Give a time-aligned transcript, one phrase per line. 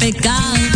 [0.00, 0.69] pecado,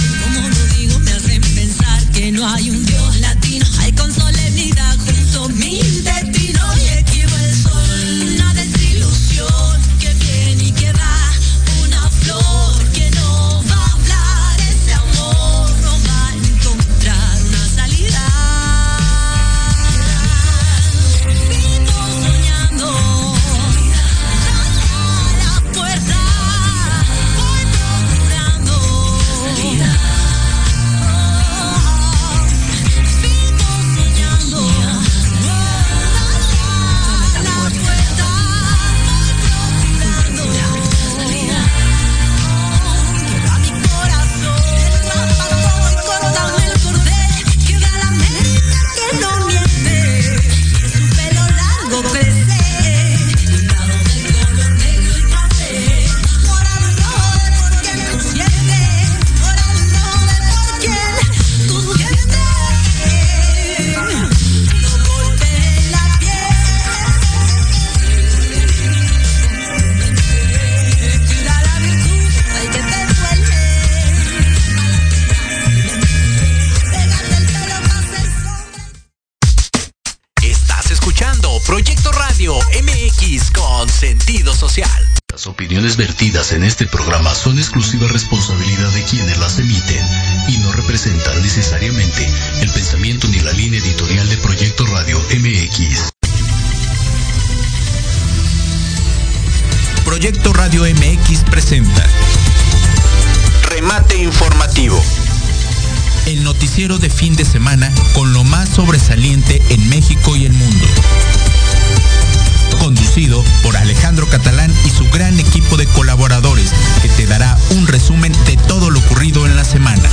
[117.71, 120.09] un resumen de todo lo ocurrido en la semana.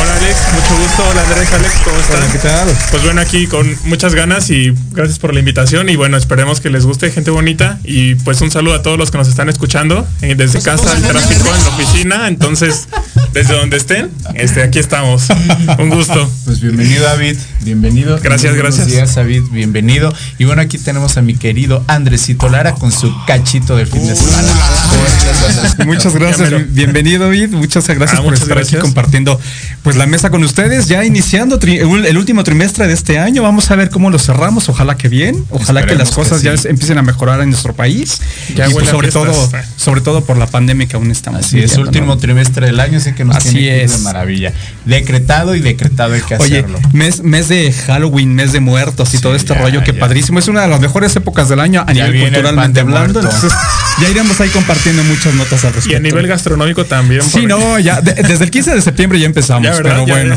[0.00, 1.04] Hola Alex, mucho gusto.
[1.10, 2.32] Hola Andrés, Alex, ¿cómo estás?
[2.32, 2.68] ¿qué tal?
[2.90, 6.70] Pues bueno, aquí con muchas ganas y gracias por la invitación y bueno, esperemos que
[6.70, 10.06] les guste, gente bonita y pues un saludo a todos los que nos están escuchando
[10.22, 12.88] eh, desde casa, el tráfico, en la oficina, entonces
[13.32, 15.28] desde donde estén, este, aquí estamos.
[15.78, 16.30] Un gusto.
[16.44, 18.18] Pues bienvenido David, bienvenido.
[18.22, 18.86] Gracias, gracias.
[18.86, 20.12] días David, bienvenido.
[20.38, 24.16] Y bueno, aquí tenemos a mi querido Andresito Lara con su cachito del fin de
[24.16, 24.48] semana.
[25.86, 29.38] Muchas gracias, bienvenido David, muchas gracias ah, por estar aquí compartiendo
[29.82, 33.76] pues la mesa con ustedes, ya iniciando el último trimestre de este año, vamos a
[33.76, 37.40] ver cómo lo cerramos, ojalá que bien, ojalá que las cosas ya empiecen a mejorar
[37.40, 38.20] en nuestro país,
[38.54, 39.32] ya y pues sobre todo,
[39.76, 41.40] sobre todo por la pandemia que aún estamos.
[41.40, 43.92] Así es, último trimestre del año, así que nos Así tiene es.
[43.92, 44.52] de maravilla.
[44.84, 46.80] Decretado y decretado hay que Oye, hacerlo.
[46.92, 50.38] Mes, mes de Halloween, mes de muertos y todo este rollo, que padrísimo.
[50.38, 52.18] Es una de las mejores épocas del año a nivel
[52.66, 53.20] culturalmente hablando.
[53.20, 53.52] Entonces,
[54.00, 55.92] ya iremos ahí compartiendo muchas notas al respecto.
[55.92, 57.22] Y a nivel gastronómico también.
[57.22, 60.36] Sí, no, ya desde el 15 de septiembre ya empezamos, pero bueno.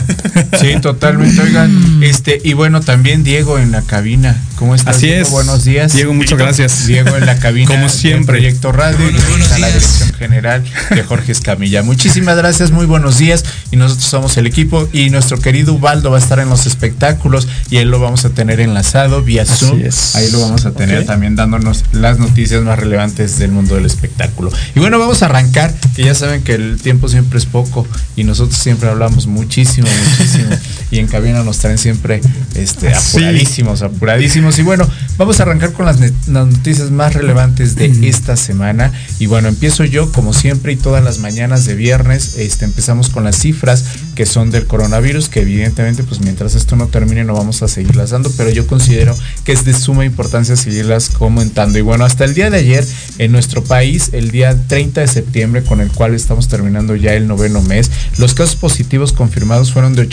[0.60, 1.42] Sí, totalmente.
[1.42, 4.36] Oigan, este, y bueno, también Diego en la cabina.
[4.56, 4.98] ¿Cómo estás?
[4.98, 5.30] Así es.
[5.32, 5.94] Buenos días.
[5.94, 6.88] Diego, muchas gracias.
[6.88, 7.68] Diego en la cabina.
[7.68, 8.38] Como siempre.
[8.38, 11.84] Proyecto Radio y la dirección general de Jorge Escamilla.
[11.84, 13.44] Muchísimas gracias, muy buenos días.
[13.72, 17.48] Y nosotros somos el equipo y nuestro querido Ubaldo va a estar en los espectáculos
[17.70, 19.82] y él lo vamos a tener enlazado vía Zoom.
[20.16, 24.52] Ahí lo vamos a tener también dándonos las noticias más relevantes del mundo del espectáculo.
[24.76, 28.24] Y bueno, vamos a arrancar, que ya saben que el tiempo siempre es poco y
[28.24, 30.50] nosotros siempre hablamos muchísimo, muchísimo.
[30.92, 32.22] y en cabina nos traen siempre
[32.56, 34.58] este, apuradísimos, apuradísimos.
[34.60, 38.92] Y bueno, vamos a arrancar con las, noticias más relevantes de esta semana.
[39.20, 42.38] Y bueno, empiezo yo como siempre y todas las mañanas de viernes.
[42.38, 43.86] Este, empezamos con las cifras
[44.16, 48.12] que son del coronavirus, que evidentemente pues mientras esto no termine no vamos a seguirlas
[48.12, 51.78] dando, pero yo considero que es de suma importancia seguirlas comentando.
[51.78, 52.86] Y bueno, hasta el día de ayer
[53.18, 57.28] en nuestro país, el día 30 de septiembre, con el cual estamos terminando ya el
[57.28, 60.04] noveno mes, los casos positivos confirmados fueron de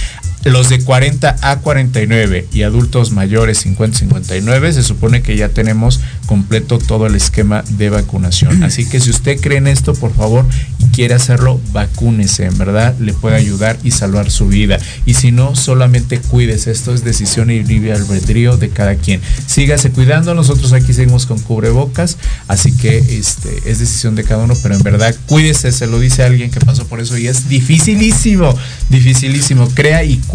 [0.51, 6.79] los de 40 a 49 y adultos mayores 50-59, se supone que ya tenemos completo
[6.79, 8.63] todo el esquema de vacunación.
[8.63, 10.45] Así que si usted cree en esto, por favor,
[10.79, 14.77] y quiere hacerlo, vacúnese, en verdad, le puede ayudar y salvar su vida.
[15.05, 16.71] Y si no, solamente cuídese.
[16.71, 19.21] Esto es decisión y libre albedrío de cada quien.
[19.45, 24.55] Sígase cuidando, nosotros aquí seguimos con cubrebocas, así que este, es decisión de cada uno,
[24.61, 28.53] pero en verdad, cuídese, se lo dice alguien que pasó por eso y es dificilísimo,
[28.89, 29.67] dificilísimo.
[29.69, 30.32] Crea y cuídese,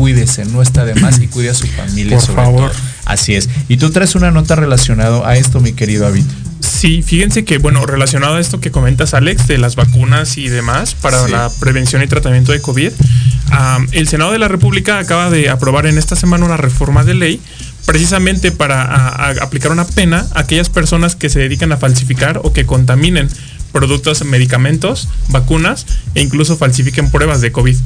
[0.50, 2.18] no está de más y cuide a su familia.
[2.18, 2.72] Por favor.
[3.04, 3.48] Así es.
[3.68, 6.24] Y tú traes una nota relacionada a esto, mi querido David.
[6.60, 10.94] Sí, fíjense que, bueno, relacionado a esto que comentas, Alex, de las vacunas y demás
[10.94, 12.92] para la prevención y tratamiento de COVID,
[13.92, 17.40] el Senado de la República acaba de aprobar en esta semana una reforma de ley
[17.86, 22.66] precisamente para aplicar una pena a aquellas personas que se dedican a falsificar o que
[22.66, 23.28] contaminen
[23.72, 27.76] productos, medicamentos, vacunas e incluso falsifiquen pruebas de COVID.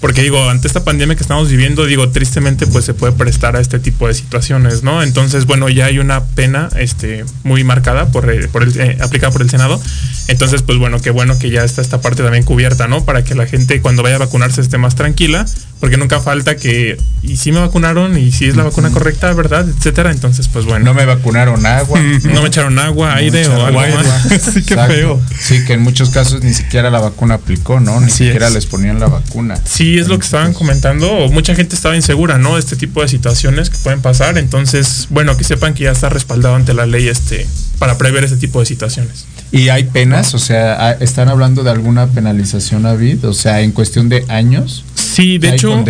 [0.00, 3.60] Porque digo, ante esta pandemia que estamos viviendo, digo, tristemente pues se puede prestar a
[3.60, 5.02] este tipo de situaciones, ¿no?
[5.02, 9.32] Entonces, bueno, ya hay una pena este, muy marcada por, eh, por el, eh, aplicada
[9.32, 9.80] por el Senado.
[10.28, 13.04] Entonces, pues bueno, qué bueno que ya está esta parte también cubierta, ¿no?
[13.04, 15.46] Para que la gente cuando vaya a vacunarse esté más tranquila
[15.80, 19.68] porque nunca falta que, y si me vacunaron, y si es la vacuna correcta, ¿verdad?
[19.68, 20.10] Etcétera.
[20.10, 20.84] Entonces, pues bueno.
[20.84, 22.00] No me vacunaron agua.
[22.24, 23.80] no, me echaron agua, aire o algo
[24.52, 25.20] sí, qué feo.
[25.38, 28.00] Sí, que en muchos casos ni siquiera la vacuna aplicó, ¿no?
[28.00, 29.58] Ni siquiera les ponían la vacuna.
[29.64, 31.28] Sí, es lo que estaban comentando.
[31.30, 32.56] Mucha gente estaba insegura, ¿no?
[32.56, 34.38] Este tipo de situaciones que pueden pasar.
[34.38, 37.46] Entonces, bueno, que sepan que ya está respaldado ante la ley este
[37.78, 39.26] para prever ese tipo de situaciones.
[39.56, 40.34] ¿Y hay penas?
[40.34, 43.26] O sea, ¿están hablando de alguna penalización, David?
[43.26, 44.84] O sea, en cuestión de años.
[44.94, 45.82] Sí, de hecho,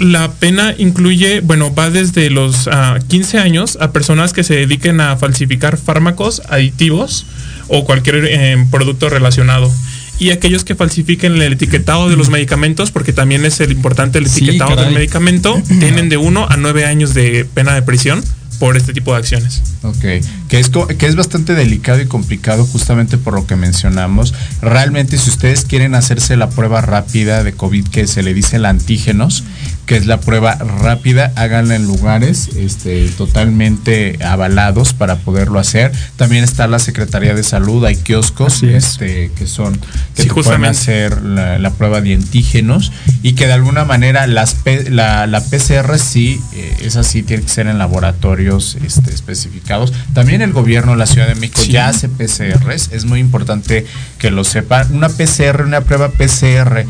[0.00, 2.68] la pena incluye, bueno, va desde los
[3.08, 7.24] 15 ah, años a personas que se dediquen a falsificar fármacos, aditivos
[7.68, 9.72] o cualquier eh, producto relacionado
[10.18, 14.26] y aquellos que falsifiquen el etiquetado de los medicamentos, porque también es el importante el
[14.26, 18.22] etiquetado del medicamento, tienen de 1 a 9 años de pena de prisión
[18.58, 19.62] por este tipo de acciones.
[19.82, 20.04] Ok,
[20.48, 24.34] que es, que es bastante delicado y complicado justamente por lo que mencionamos.
[24.60, 28.66] Realmente si ustedes quieren hacerse la prueba rápida de COVID que se le dice el
[28.66, 29.44] antígenos,
[29.88, 35.92] que es la prueba rápida, háganla en lugares este, totalmente avalados para poderlo hacer.
[36.16, 39.80] También está la Secretaría de Salud, hay kioscos este, que son
[40.14, 42.92] que pueden hacer la, prueba de antígenos
[43.22, 44.56] y que de alguna manera las
[44.90, 49.94] la, la PCR sí, eh, es así, tiene que ser en laboratorios este, especificados.
[50.12, 53.86] También el gobierno de la Ciudad de México ya hace PCRs, es muy importante
[54.18, 54.94] que lo sepan.
[54.94, 56.84] Una PCR, una prueba PCR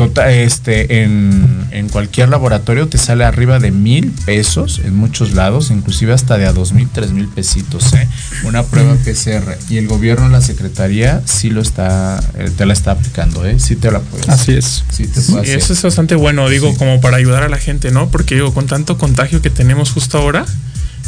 [0.00, 6.14] Tota, este, en, cualquier laboratorio te sale arriba de mil pesos en muchos lados, inclusive
[6.14, 8.08] hasta de a dos mil, tres mil pesitos, ¿eh?
[8.44, 9.58] una prueba PCR.
[9.68, 13.60] Y el gobierno, la secretaría, sí lo está, eh, te la está aplicando, ¿eh?
[13.60, 14.26] Sí te la puedes.
[14.30, 14.84] Así es.
[14.90, 18.08] Sí te Eso es bastante bueno, digo, como para ayudar a la gente, ¿no?
[18.08, 20.46] Porque digo, con tanto contagio que tenemos justo ahora,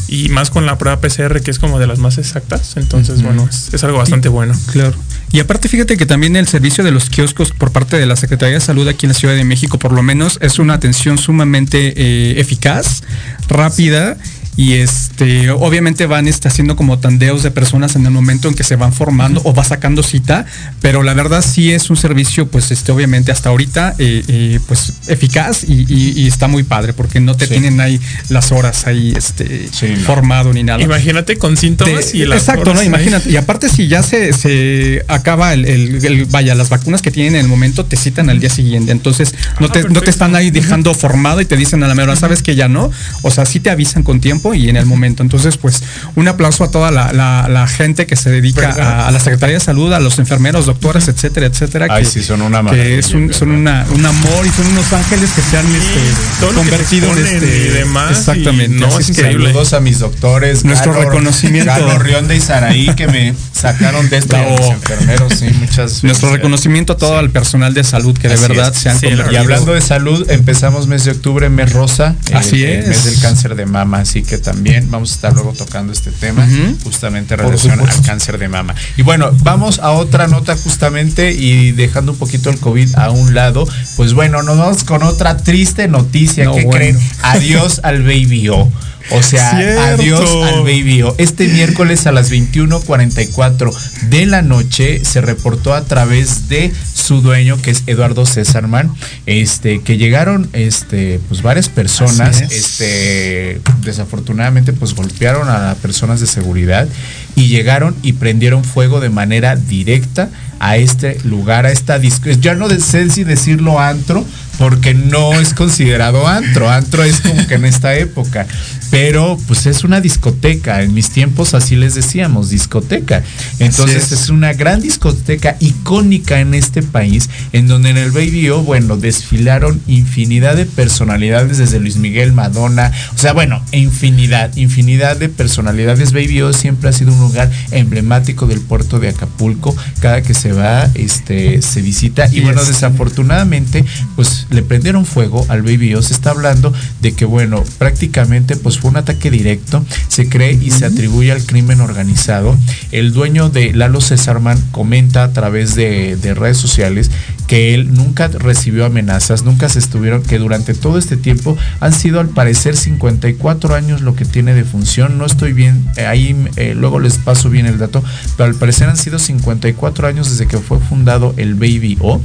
[0.06, 2.76] y más con la prueba PCR que es como de las más exactas.
[2.76, 4.54] Entonces, bueno, es, algo bastante bueno.
[4.70, 4.94] Claro.
[5.32, 8.56] Y aparte, fíjate que también el servicio de los kioscos por parte de la Secretaría
[8.56, 11.94] de Salud aquí en la Ciudad de México, por lo menos, es una atención sumamente
[11.96, 13.02] eh, eficaz,
[13.48, 14.18] rápida
[14.54, 18.64] y este obviamente van este, haciendo como tandeos de personas en el momento en que
[18.64, 20.44] se van formando o va sacando cita
[20.82, 24.92] pero la verdad sí es un servicio pues este obviamente hasta ahorita eh, eh, pues
[25.06, 29.68] eficaz y, está muy padre porque no te tienen ahí las horas ahí este
[30.04, 30.82] formado ni nada.
[30.82, 36.26] Imagínate con síntomas y exacto no imagínate y aparte si ya se, se acaba el,
[36.30, 38.92] vaya las vacunas que tienen en el momento te citan al día siguiente.
[38.92, 42.16] Entonces no te, no te están ahí dejando formado y te dicen a la mejor
[42.16, 42.90] sabes que ya no.
[43.22, 45.22] O sea sí te avisan con tiempo y en el momento.
[45.22, 45.82] Entonces, pues
[46.16, 50.00] un aplauso a toda la, gente que se dedica a, la Secretaría de Salud, a
[50.00, 51.88] los enfermeros, doctores, etcétera, etcétera.
[51.96, 55.42] que, son una que es un, son una, un amor y son unos ángeles que
[55.42, 57.66] se han este, convertido en este.
[57.66, 58.76] Y demás exactamente.
[58.76, 59.46] no, es increíble.
[59.46, 60.64] Saludos a mis doctores.
[60.64, 61.72] Nuestro reconocimiento.
[61.72, 64.36] Carlos Rionda y Saraí que me sacaron de esto.
[64.36, 68.90] enfermeros, sí, muchas Nuestro reconocimiento a todo el personal de salud que de verdad se
[68.90, 69.32] han convertido.
[69.32, 72.16] Y hablando de salud, empezamos mes de octubre, mes rosa.
[72.32, 72.88] Así es.
[72.88, 76.10] mes del cáncer de mama, así que que también vamos a estar luego tocando este
[76.10, 76.48] tema,
[76.84, 78.74] justamente relacionado al cáncer de mama.
[78.96, 83.34] Y bueno, vamos a otra nota justamente y dejando un poquito el COVID a un
[83.34, 86.98] lado, pues bueno, nos vamos con otra triste noticia que creen.
[87.22, 88.72] Adiós al Baby O.
[89.10, 89.50] O sea,
[89.92, 91.14] adiós al Baby O.
[91.18, 93.72] Este miércoles a las 21:44
[94.08, 98.92] de la noche se reportó a través de su dueño, que es Eduardo Césarman,
[99.26, 106.88] este, que llegaron este, pues varias personas, este, desafortunadamente, pues golpearon a personas de seguridad
[107.34, 110.28] y llegaron y prendieron fuego de manera directa
[110.60, 112.30] a este lugar, a esta disco.
[112.30, 114.24] Ya no sé si decirlo antro,
[114.58, 116.70] porque no es considerado antro.
[116.70, 118.46] Antro es como que en esta época.
[118.90, 120.82] Pero pues es una discoteca.
[120.82, 123.22] En mis tiempos así les decíamos, discoteca.
[123.58, 124.28] Entonces es.
[124.28, 129.80] una gran discoteca icónica en este país, en donde en el Baby O, bueno, desfilaron
[129.86, 136.12] infinidad de personalidades, desde Luis Miguel, Madonna, o sea, bueno, infinidad, infinidad de personalidades.
[136.12, 139.74] Baby O siempre ha sido un lugar emblemático del puerto de Acapulco.
[140.00, 142.28] Cada que se va, este, se visita.
[142.30, 143.84] Y bueno, desafortunadamente,
[144.16, 146.02] pues le prendieron fuego al Baby O.
[146.02, 149.84] Se está hablando de que, bueno, prácticamente pues fue un ataque directo.
[150.08, 152.56] Se cree y se atribuye al crimen organizado.
[152.90, 157.10] El dueño de Lalo Cesarman comenta a través de, de redes sociales
[157.46, 162.20] que él nunca recibió amenazas, nunca se estuvieron, que durante todo este tiempo han sido
[162.20, 165.18] al parecer 54 años lo que tiene de función.
[165.18, 168.02] No estoy bien, eh, ahí eh, luego les paso bien el dato,
[168.36, 172.20] pero al parecer han sido 54 años desde que fue fundado el Baby O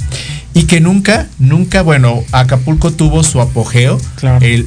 [0.58, 4.02] y que nunca, nunca, bueno, Acapulco tuvo su apogeo,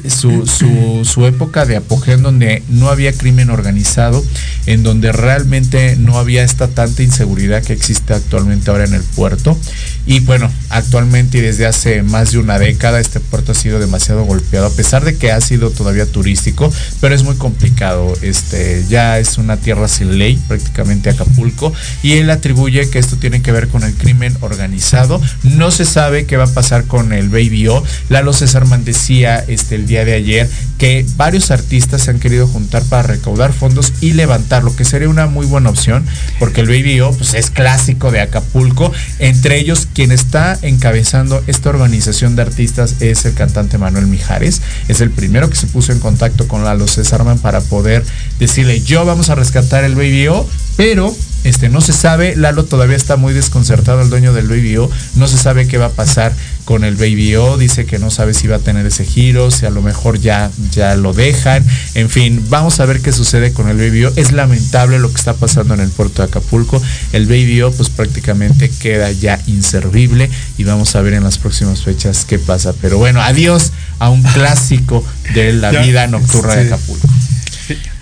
[0.09, 4.25] su, su, su, época de apogeo en donde no había crimen organizado,
[4.67, 9.59] en donde realmente no había esta tanta inseguridad que existe actualmente ahora en el puerto.
[10.07, 14.25] Y bueno, actualmente y desde hace más de una década este puerto ha sido demasiado
[14.25, 18.13] golpeado, a pesar de que ha sido todavía turístico, pero es muy complicado.
[18.23, 23.43] Este, ya es una tierra sin ley, prácticamente Acapulco, y él atribuye que esto tiene
[23.43, 25.21] que ver con el crimen organizado.
[25.43, 27.83] No se sabe qué va a pasar con el Baby O.
[28.09, 32.83] Lalo Césarman decía este, el día de ayer que varios artistas se han querido juntar
[32.85, 36.07] para recaudar fondos y levantar, lo que sería una muy buena opción,
[36.39, 38.93] porque el Baby O pues, es clásico de Acapulco.
[39.19, 44.63] Entre ellos, quien está encabezando esta organización de artistas es el cantante Manuel Mijares.
[44.89, 48.05] Es el primero que se puso en contacto con Lalo Césarman para poder
[48.39, 52.97] decirle, yo vamos a rescatar el Baby O, pero este, no se sabe, Lalo todavía
[52.97, 56.35] está muy desconcertado, el dueño del Baby O, no se sabe qué va a pasar
[56.65, 59.67] con el Baby O, dice que no sabe si va a tener ese giro, si
[59.67, 63.69] a lo mejor ya, ya lo dejan, en fin, vamos a ver qué sucede con
[63.69, 66.81] el Baby O, es lamentable lo que está pasando en el puerto de Acapulco,
[67.13, 71.83] el Baby O pues prácticamente queda ya inservible y vamos a ver en las próximas
[71.83, 77.09] fechas qué pasa, pero bueno, adiós a un clásico de la vida nocturna de Acapulco.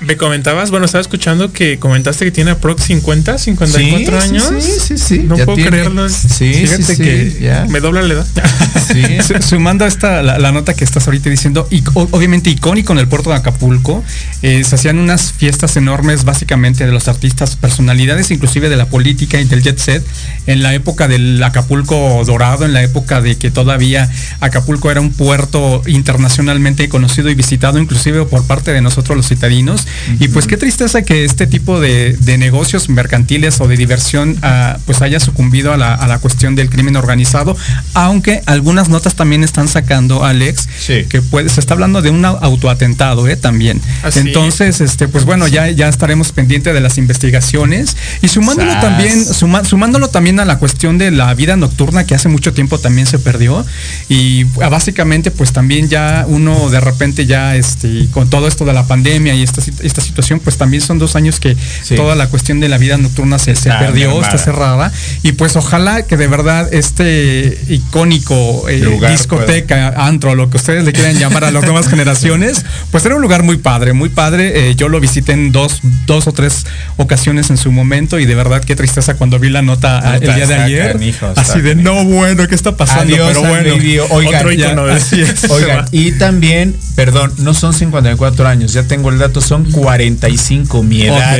[0.00, 4.48] Me comentabas, bueno, estaba escuchando que comentaste que tiene aprox 50, 54 años.
[4.60, 5.18] Sí, sí, sí.
[5.24, 6.08] No puedo creerlo.
[6.08, 8.26] Sí, Fíjate que me dobla la edad.
[9.40, 13.30] Sumando a esta, la, nota que estás ahorita diciendo, y, obviamente icónico en el puerto
[13.30, 14.04] de Acapulco,
[14.42, 19.40] eh, se hacían unas fiestas enormes básicamente de los artistas, personalidades inclusive de la política
[19.40, 20.06] y del jet set,
[20.46, 24.08] en la época del Acapulco dorado, en la época de que todavía
[24.38, 29.87] Acapulco era un puerto internacionalmente conocido y visitado inclusive por parte de nosotros los citadinos
[30.20, 35.02] y pues qué tristeza que este tipo de, negocios mercantiles o de diversión ah, pues
[35.02, 37.56] haya sucumbido a la, cuestión del crimen organizado,
[37.94, 40.68] aunque algunas notas también están sacando, Alex,
[41.08, 43.36] que puede, se está hablando de un autoatentado ¿eh?
[43.36, 43.80] también.
[44.16, 50.08] Entonces, este, pues bueno, ya, ya estaremos pendientes de las investigaciones y sumándolo también, sumándolo
[50.08, 53.64] también a la cuestión de la vida nocturna que hace mucho tiempo también se perdió
[54.08, 58.72] y ah, básicamente pues también ya uno de repente ya este, con todo esto de
[58.72, 61.56] la pandemia y esta esta situación, pues también son dos años que
[61.96, 64.92] toda la cuestión de la vida nocturna se, perdió, está cerrada.
[65.22, 70.92] Y pues ojalá que de verdad este icónico eh, discoteca, antro, lo que ustedes le
[70.92, 74.70] quieran llamar a las nuevas generaciones, pues era un lugar muy padre, muy padre.
[74.70, 78.34] Eh, yo lo visité en dos, dos o tres ocasiones en su momento y de
[78.34, 81.00] verdad qué tristeza cuando vi la nota ah, el día de ayer.
[81.36, 83.16] así de no bueno, ¿qué está pasando?
[83.16, 83.74] pero bueno,
[84.10, 91.02] oigan, y también, perdón, no son 54 años, ya tengo el dato, son 45, mi
[91.02, 91.36] edad.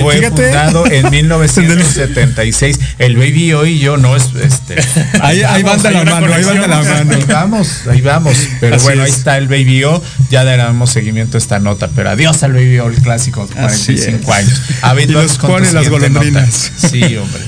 [0.00, 2.78] Fue fundado en 1976.
[2.98, 4.76] El Baby hoy yo no es este.
[5.20, 7.14] Ahí, la mano, ahí de la mano.
[7.14, 8.36] Ahí vamos, ahí vamos.
[8.60, 10.02] Pero bueno, ahí está el Baby O.
[10.30, 11.88] Ya daremos seguimiento a esta nota.
[11.94, 14.62] Pero adiós al Baby O, el clásico, 45 años.
[14.82, 16.72] A ver, y los pone las golondrinas.
[16.76, 17.42] Sí, hombre.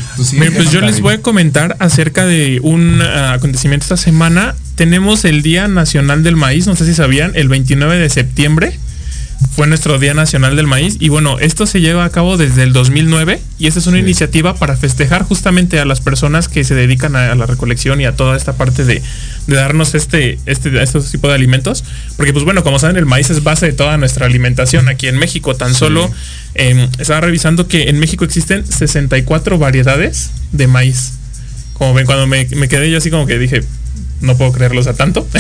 [0.51, 4.55] pues yo les voy a comentar acerca de un ah, acontecimiento esta semana.
[4.75, 8.79] Tenemos el Día Nacional del Maíz, no sé si sabían, el 29 de septiembre
[9.50, 10.96] fue nuestro Día Nacional del Maíz.
[11.00, 14.55] Y bueno, esto se lleva a cabo desde el 2009 y esta es una iniciativa
[14.55, 18.37] para festejar justamente a las personas que se dedican a, la recolección y a toda
[18.37, 19.02] esta parte de,
[19.46, 21.85] darnos este, este, este tipo de alimentos,
[22.16, 25.18] porque pues bueno, como saben, el maíz es base de toda nuestra alimentación aquí en
[25.18, 26.11] México, tan solo
[26.55, 31.14] em, estaba revisando que en México existen 64 variedades de maíz.
[31.74, 33.62] Como ven, cuando me, me quedé yo así como que dije,
[34.23, 35.27] no puedo creerlos a tanto.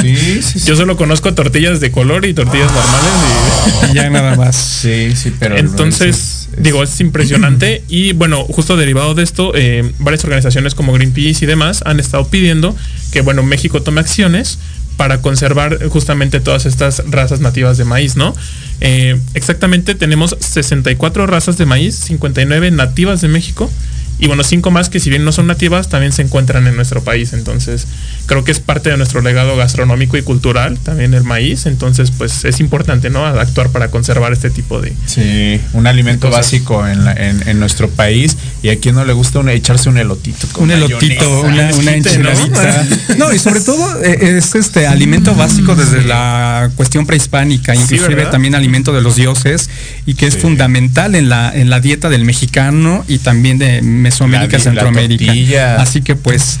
[0.00, 3.94] Sí, sí, Yo solo conozco tortillas de color y tortillas normales y...
[3.94, 4.54] ya nada más.
[4.54, 10.24] Sí, sí, pero entonces Digo, es impresionante y bueno, justo derivado de esto, eh, varias
[10.24, 12.74] organizaciones como Greenpeace y demás han estado pidiendo
[13.12, 14.58] que bueno, México tome acciones
[14.96, 18.34] para conservar justamente todas estas razas nativas de maíz, ¿no?
[18.80, 23.70] Eh, exactamente tenemos 64 razas de maíz, 59 nativas de México
[24.18, 27.02] y bueno, cinco más que si bien no son nativas, también se encuentran en nuestro
[27.04, 27.32] país.
[27.32, 27.86] Entonces,
[28.26, 31.66] creo que es parte de nuestro legado gastronómico y cultural, también el maíz.
[31.66, 33.24] Entonces, pues es importante, ¿no?
[33.24, 34.92] Actuar para conservar este tipo de...
[35.06, 37.06] Sí, un alimento básico en,
[37.46, 38.36] en, nuestro país.
[38.62, 40.46] Y a quien no le gusta echarse un elotito.
[40.58, 42.86] un elotito, una, una enchiladita.
[43.18, 43.32] ¿no?
[43.32, 48.92] y sobre todo eh, es este alimento básico desde la cuestión prehispánica, inclusive también alimento
[48.92, 49.68] de los dioses
[50.06, 54.58] y que es fundamental en la, en la dieta del mexicano y también de Mesoamérica,
[54.58, 55.76] Centroamérica.
[55.80, 56.58] Así que pues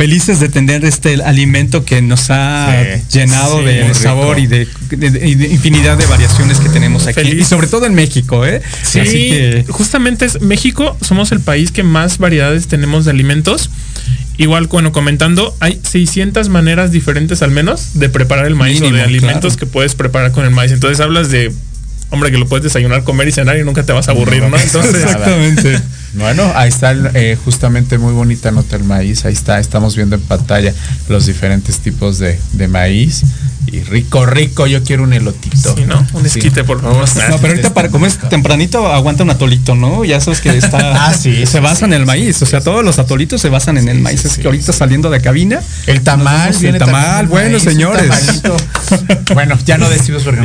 [0.00, 2.74] felices de tener este alimento que nos ha
[3.12, 4.66] llenado de, sabor y de,
[5.50, 7.20] infinidad de variaciones que tenemos aquí.
[7.20, 8.62] Y sobre todo en México, ¿eh?
[8.82, 9.66] Sí, Así que...
[9.68, 13.68] justamente es México, somos el país que más variedades tenemos de alimentos.
[14.38, 19.02] Igual, bueno, comentando, hay 600 maneras diferentes al menos de preparar el maíz o de
[19.02, 20.72] alimentos que puedes preparar con el maíz.
[20.72, 21.52] Entonces hablas de,
[22.10, 24.56] hombre, que lo puedes desayunar, comer y cenar y nunca te vas a aburrir, ¿no?
[24.58, 25.80] Entonces, exactamente.
[26.14, 29.24] Bueno, ahí está eh, justamente muy bonita nota el maíz.
[29.24, 30.74] Ahí está, estamos viendo en pantalla
[31.08, 33.22] los diferentes tipos de, de maíz.
[33.72, 35.74] Y rico, rico, yo quiero un elotito.
[35.76, 36.04] Sí, ¿no?
[36.12, 37.08] Un esquite, por favor.
[37.30, 40.04] No, pero ahorita para comer tempranito aguanta un atolito, ¿no?
[40.04, 41.06] Ya sabes que está.
[41.06, 41.46] ah, sí.
[41.46, 42.42] Se basa en el maíz.
[42.42, 44.24] O sea, todos los atolitos se basan en el maíz.
[44.24, 45.60] es que ahorita saliendo de cabina.
[45.86, 48.42] El tamal, el tamal, bueno, señores.
[49.34, 50.40] bueno, ya no decimos porque,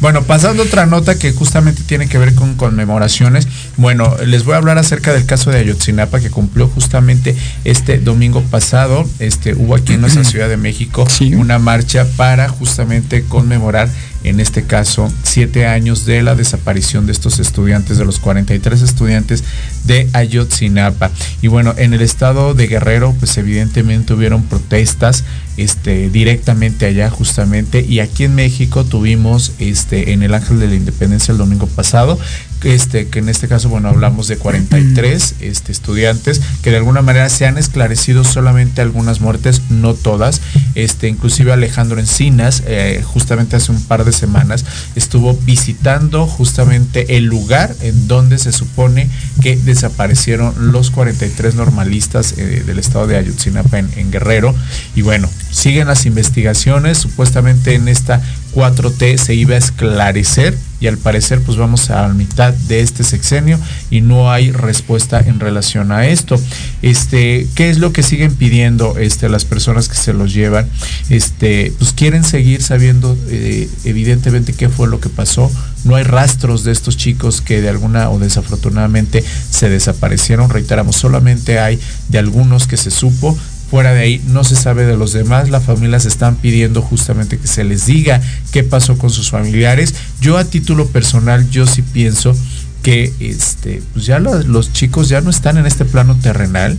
[0.00, 3.48] Bueno, pasando otra nota que justamente tiene que ver con conmemoraciones.
[3.76, 8.42] Bueno, les voy a hablar acerca del caso de Ayotzinapa que cumplió justamente este domingo
[8.42, 9.08] pasado.
[9.18, 13.88] Este hubo aquí en nuestra Ciudad de México una marcha para justamente conmemorar
[14.24, 19.42] en este caso, siete años de la desaparición de estos estudiantes, de los 43 estudiantes
[19.84, 21.10] de Ayotzinapa.
[21.40, 25.24] Y bueno, en el estado de Guerrero, pues evidentemente hubieron protestas
[25.56, 27.84] este, directamente allá justamente.
[27.86, 32.18] Y aquí en México tuvimos este, en el Ángel de la Independencia el domingo pasado,
[32.64, 37.28] este, que en este caso, bueno, hablamos de 43 este, estudiantes que de alguna manera
[37.28, 40.40] se han esclarecido solamente algunas muertes, no todas.
[40.74, 47.24] Este, inclusive Alejandro Encinas, eh, justamente hace un par de semanas, estuvo visitando justamente el
[47.24, 49.08] lugar en donde se supone
[49.40, 54.54] que desaparecieron los 43 normalistas eh, del estado de Ayotzinapa en Guerrero.
[54.94, 58.22] Y bueno, siguen las investigaciones, supuestamente en esta
[58.54, 63.04] 4T se iba a esclarecer y al parecer pues vamos a la mitad de este
[63.04, 63.56] sexenio
[63.88, 66.40] y no hay respuesta en relación a esto.
[66.82, 70.68] Este, ¿qué es lo que siguen pidiendo este, las personas que se los llevan?
[71.08, 75.48] Este, pues quieren seguir sabiendo eh, evidentemente qué fue lo que pasó.
[75.84, 80.50] No hay rastros de estos chicos que de alguna o desafortunadamente se desaparecieron.
[80.50, 83.38] Reiteramos, solamente hay de algunos que se supo
[83.72, 87.46] Fuera de ahí no se sabe de los demás, las familias están pidiendo justamente que
[87.46, 89.94] se les diga qué pasó con sus familiares.
[90.20, 92.36] Yo a título personal, yo sí pienso
[92.82, 96.76] que este, pues ya los, los chicos ya no están en este plano terrenal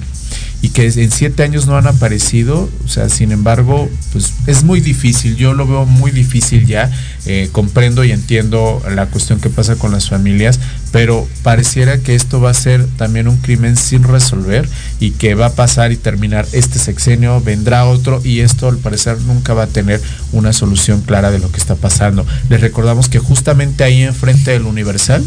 [0.63, 4.79] y que en siete años no han aparecido, o sea, sin embargo, pues es muy
[4.79, 6.89] difícil, yo lo veo muy difícil ya,
[7.25, 10.61] eh, comprendo y entiendo la cuestión que pasa con las familias,
[10.93, 14.69] pero pareciera que esto va a ser también un crimen sin resolver
[15.01, 19.19] y que va a pasar y terminar este sexenio, vendrá otro y esto al parecer
[19.19, 22.25] nunca va a tener una solución clara de lo que está pasando.
[22.47, 25.25] Les recordamos que justamente ahí enfrente del Universal,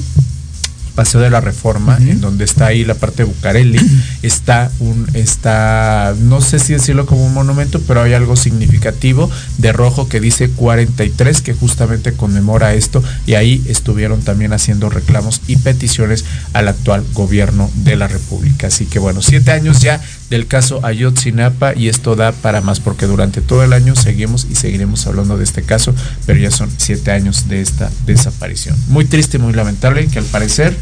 [0.96, 3.78] Paseo de la Reforma, en donde está ahí la parte de Bucareli,
[4.22, 9.72] está un, está, no sé si decirlo como un monumento, pero hay algo significativo de
[9.72, 15.56] rojo que dice 43, que justamente conmemora esto, y ahí estuvieron también haciendo reclamos y
[15.58, 18.68] peticiones al actual gobierno de la República.
[18.68, 20.00] Así que bueno, siete años ya
[20.30, 24.54] del caso Ayotzinapa y esto da para más porque durante todo el año seguimos y
[24.54, 25.94] seguiremos hablando de este caso,
[26.26, 28.76] pero ya son siete años de esta desaparición.
[28.88, 30.76] Muy triste, muy lamentable que al parecer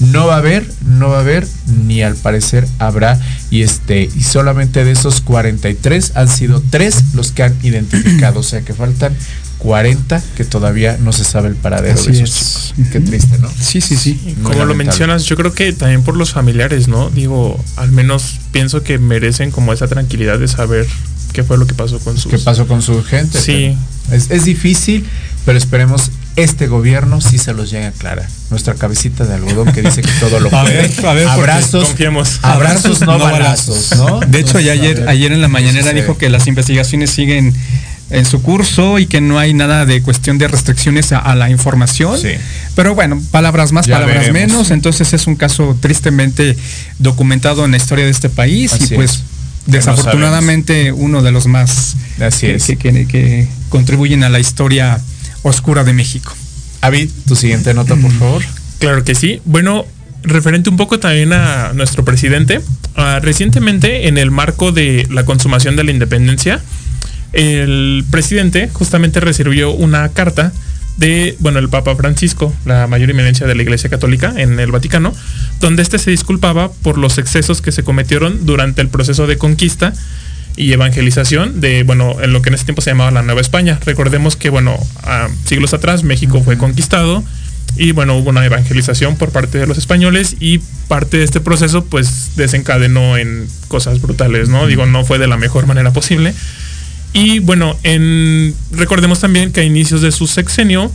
[0.00, 1.46] no va a haber, no va a haber,
[1.86, 3.20] ni al parecer habrá.
[3.50, 8.40] Y este, y solamente de esos 43 han sido tres los que han identificado.
[8.40, 9.14] O sea que faltan
[9.64, 12.74] 40 que todavía no se sabe el paradero de esos chicos.
[12.92, 13.48] Qué triste, ¿no?
[13.48, 14.36] Sí, sí, sí.
[14.42, 17.08] como lo mencionas, yo creo que también por los familiares, ¿no?
[17.08, 20.86] Digo, al menos pienso que merecen como esa tranquilidad de saber
[21.32, 23.40] qué fue lo que pasó con su ¿Qué pasó con su gente?
[23.40, 23.74] Sí.
[24.12, 25.06] Es, es difícil,
[25.46, 28.28] pero esperemos este gobierno sí se los llegue a aclarar.
[28.50, 30.92] Nuestra cabecita de algodón que dice que todo lo puede.
[31.26, 32.38] abrazos, confiemos.
[32.42, 34.20] abrazos no, balazos, ¿no?
[34.20, 37.54] De hecho, ayer, ayer en la mañanera dijo que las investigaciones siguen
[38.10, 42.18] en su curso y que no hay nada de cuestión de restricciones a, la información.
[42.74, 44.70] Pero bueno, palabras más, palabras menos.
[44.70, 46.56] Entonces es un caso tristemente
[46.98, 49.22] documentado en la historia de este país y pues
[49.66, 51.96] desafortunadamente uno de los más
[52.40, 52.58] que,
[53.06, 55.00] que, contribuyen a la historia
[55.42, 56.32] oscura de México.
[56.80, 58.42] Avid, tu siguiente nota, por favor.
[58.78, 59.40] Claro que sí.
[59.46, 59.86] Bueno,
[60.22, 62.60] referente un poco también a nuestro presidente,
[62.96, 66.60] ah, recientemente en el marco de la consumación de la independencia,
[67.34, 70.52] el presidente justamente recibió una carta
[70.96, 75.12] de, bueno, el Papa Francisco, la mayor eminencia de la Iglesia Católica en el Vaticano,
[75.60, 79.92] donde este se disculpaba por los excesos que se cometieron durante el proceso de conquista
[80.56, 83.80] y evangelización de, bueno, en lo que en ese tiempo se llamaba la Nueva España.
[83.84, 84.78] Recordemos que, bueno,
[85.46, 87.24] siglos atrás México fue conquistado
[87.76, 91.84] y, bueno, hubo una evangelización por parte de los españoles y parte de este proceso,
[91.84, 94.68] pues, desencadenó en cosas brutales, ¿no?
[94.68, 96.34] Digo, no fue de la mejor manera posible.
[97.14, 100.90] Y bueno, en, recordemos también que a inicios de su sexenio,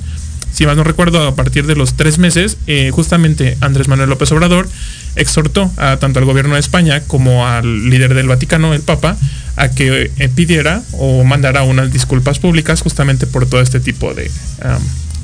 [0.52, 4.30] si más no recuerdo, a partir de los tres meses, eh, justamente Andrés Manuel López
[4.34, 4.68] Obrador
[5.16, 9.16] exhortó a tanto al gobierno de España como al líder del Vaticano, el Papa,
[9.56, 14.30] a que eh, pidiera o mandara unas disculpas públicas justamente por todo este tipo de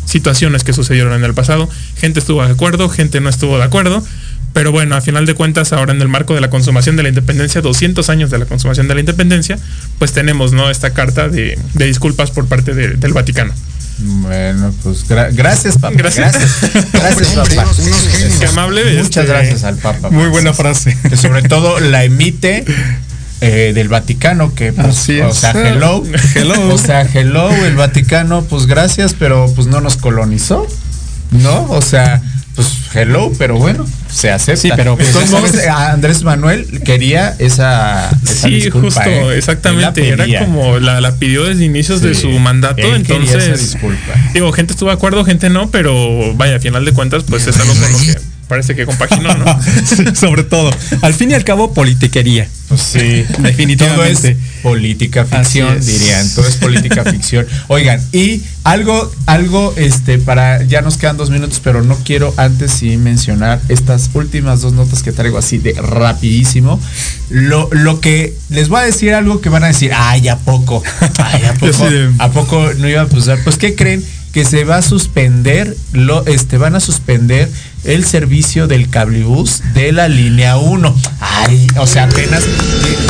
[0.06, 1.70] situaciones que sucedieron en el pasado.
[1.98, 4.02] Gente estuvo de acuerdo, gente no estuvo de acuerdo,
[4.56, 7.10] pero bueno, a final de cuentas, ahora en el marco de la consumación de la
[7.10, 9.60] independencia, 200 años de la consumación de la independencia,
[10.00, 10.72] pues tenemos ¿no?
[10.72, 13.54] esta carta de, disculpas por parte del Vaticano.
[13.98, 15.98] Bueno, pues gracias, papá.
[15.98, 16.38] Gracias.
[16.94, 17.66] Gracias, papá.
[18.40, 18.84] Qué amable.
[18.94, 20.10] Muchas este, gracias al Papa.
[20.10, 20.98] Muy buena frase.
[21.10, 22.64] Que sobre todo la emite
[23.42, 26.02] eh, del Vaticano, que pues, o sea, hello,
[26.34, 26.74] hello.
[26.74, 30.66] O sea, hello, el Vaticano, pues gracias, pero pues no nos colonizó,
[31.32, 31.70] ¿no?
[31.72, 32.22] O sea,
[32.56, 34.62] pues hello, pero bueno, se acepta.
[34.62, 35.14] Sí, pero pues,
[35.68, 39.38] Andrés Manuel quería esa, Sí, justo, ¿eh?
[39.38, 40.08] exactamente.
[40.08, 43.78] Era como la, pidió desde inicios de su mandato, entonces.
[44.34, 47.58] Digo, gente estuvo de acuerdo, gente no, pero vaya, a final de cuentas, pues es
[47.60, 48.16] algo con lo que
[48.48, 49.60] parece que compaginó, ¿no?
[50.16, 50.72] sobre todo.
[51.02, 52.48] Al fin y al cabo, politiquería.
[52.68, 54.38] Pues sí, definitivamente.
[54.66, 56.28] Política ficción, dirían.
[56.34, 57.46] Todo es política ficción.
[57.68, 62.72] Oigan, y algo, algo, este, para, ya nos quedan dos minutos, pero no quiero antes
[62.72, 66.80] sí mencionar estas últimas dos notas que traigo así de rapidísimo.
[67.30, 70.82] Lo, lo que les voy a decir algo que van a decir, ay, ¿a poco?
[71.20, 71.86] Ay, ¿a poco?
[72.18, 73.38] ¿A poco no iba a pasar?
[73.44, 74.04] Pues, ¿qué creen?
[74.34, 77.52] Que se va a suspender, lo, este, van a suspender
[77.86, 80.96] el servicio del cablebús de la línea 1.
[81.20, 82.44] Ay, o sea, apenas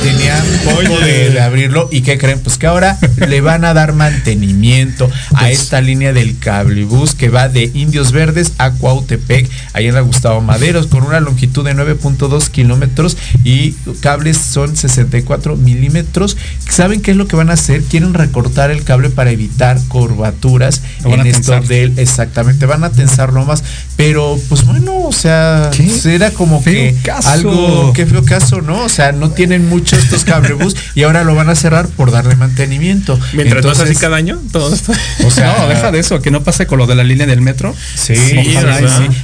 [0.01, 1.89] tenían poco de, abrirlo.
[1.91, 2.39] ¿Y qué creen?
[2.39, 7.29] Pues que ahora le van a dar mantenimiento a pues esta línea del cablebús que
[7.29, 11.75] va de Indios Verdes a Cuautepec, ahí en la Gustavo Maderos, con una longitud de
[11.75, 16.37] 9.2 kilómetros y cables son 64 milímetros.
[16.69, 17.83] ¿Saben qué es lo que van a hacer?
[17.83, 22.65] Quieren recortar el cable para evitar curvaturas en esto del exactamente.
[22.65, 23.63] Van a tensar más,
[23.95, 25.71] pero pues bueno, sea,
[26.05, 28.83] era como que algo, qué feo caso, ¿no?
[28.83, 32.35] O sea, no tienen mucho estos cablebus y ahora lo van a cerrar por darle
[32.35, 33.19] mantenimiento.
[33.33, 34.93] Mientras no así cada año, todo esto.
[35.25, 37.41] O sea, no, deja de eso, que no pase con lo de la línea del
[37.41, 37.73] metro.
[37.95, 38.55] Sí, sí,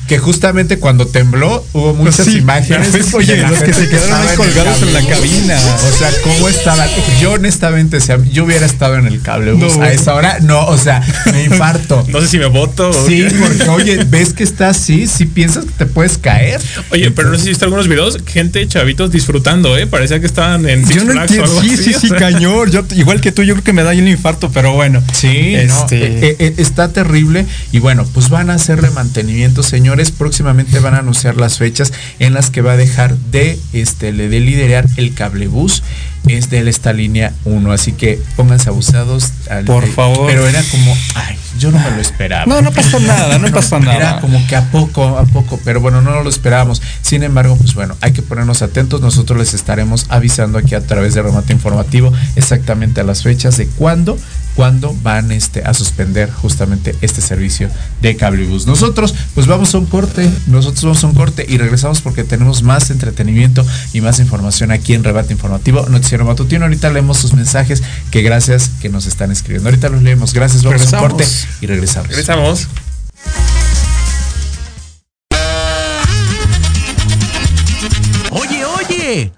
[0.07, 3.13] Que justamente cuando tembló hubo muchas imágenes.
[3.13, 5.59] Oye, los que se quedaron ahí colgados en la cabina.
[5.59, 6.89] O sea, ¿cómo estaban?
[7.19, 10.77] Yo honestamente, o sea, yo hubiera estado en el cablebus a esa hora, no, o
[10.77, 12.05] sea, me infarto.
[12.07, 12.91] no sé si me voto.
[13.07, 16.59] Sí, porque oye, ves que está así, sí piensas que te puedes caer.
[16.89, 19.87] Oye, pero no sé si viste algunos videos, gente, chavitos disfrutando, ¿eh?
[19.87, 22.71] Parecía que estaban en Six yo no Sí, sí, sí, cañón.
[22.71, 25.01] Yo, igual que tú, yo creo que me da un infarto, pero bueno.
[25.13, 26.29] Sí, este...
[26.29, 27.45] Eh, eh, está terrible.
[27.71, 30.11] Y bueno, pues van a hacerle mantenimiento, señores.
[30.11, 34.39] Próximamente van a anunciar las fechas en las que va a dejar de, este, de
[34.39, 35.83] liderar el cablebús
[36.27, 39.31] es de esta línea 1, así que pónganse abusados.
[39.65, 40.27] Por favor.
[40.27, 42.45] Pero era como, ay, yo no me lo esperaba.
[42.47, 43.95] No, no pasa nada, no, pasa nada.
[43.95, 46.81] Era como que a poco, a poco, pero bueno, no lo esperábamos.
[47.01, 48.99] Sin embargo, pues bueno, hay que ponernos atentos.
[49.01, 53.67] Nosotros les estaremos avisando aquí a través de remate informativo exactamente a las fechas de
[53.67, 54.17] cuándo
[54.55, 57.69] cuándo van este, a suspender justamente este servicio
[58.01, 58.67] de cablebus.
[58.67, 62.63] Nosotros pues vamos a un corte, nosotros vamos a un corte y regresamos porque tenemos
[62.63, 66.65] más entretenimiento y más información aquí en Rebate Informativo, Noticiero Matutino.
[66.65, 69.69] Ahorita leemos sus mensajes que gracias que nos están escribiendo.
[69.69, 70.33] Ahorita los leemos.
[70.33, 71.25] Gracias, vamos a un corte
[71.61, 72.09] y regresamos.
[72.09, 72.67] Regresamos.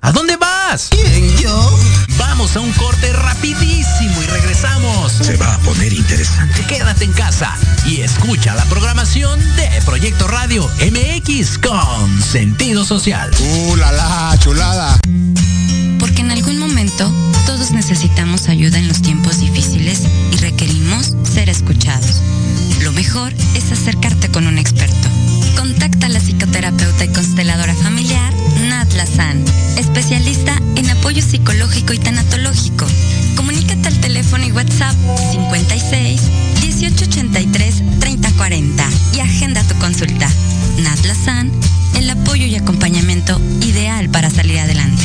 [0.01, 0.89] ¿A dónde vas?
[0.91, 1.79] ¿Quién, yo?
[2.19, 5.11] Vamos a un corte rapidísimo y regresamos.
[5.11, 6.63] Se va a poner interesante.
[6.67, 13.31] Quédate en casa y escucha la programación de Proyecto Radio MX con sentido social.
[13.39, 14.99] ¡Uh, la, la chulada!
[15.99, 17.11] Porque en algún momento
[17.47, 22.21] todos necesitamos ayuda en los tiempos difíciles y requerimos ser escuchados.
[22.81, 25.07] Lo mejor es acercarte con un experto.
[25.57, 28.32] Contacta a la psicoterapeuta y consteladora familiar
[28.93, 29.43] Nat Lazan,
[29.75, 32.85] especialista en apoyo psicológico y tanatológico.
[33.35, 34.95] Comunícate al teléfono y WhatsApp
[35.31, 36.21] 56
[36.61, 40.29] 1883 3040 y agenda tu consulta.
[40.83, 41.51] Nat Lazan,
[41.95, 45.01] el apoyo y acompañamiento ideal para salir adelante.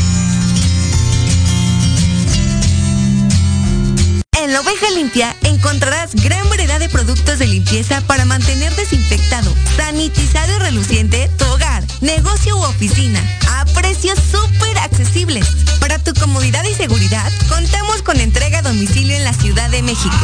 [4.42, 10.56] En la oveja limpia encontrarás gran variedad de productos de limpieza para mantener desinfectado, sanitizado
[10.56, 15.46] y reluciente tu hogar, negocio u oficina, a precios súper accesibles.
[15.80, 20.16] Para tu comodidad y seguridad, contamos con entrega a domicilio en la Ciudad de México.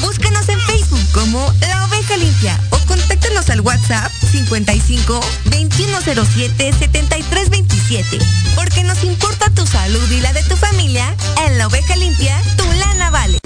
[0.00, 8.18] Búscanos en Facebook como La Oveja Limpia o contáctanos al WhatsApp 55 2107 7327.
[8.54, 11.14] Porque nos importa tu salud y la de tu familia,
[11.46, 13.38] en La Oveja Limpia, tu lana vale.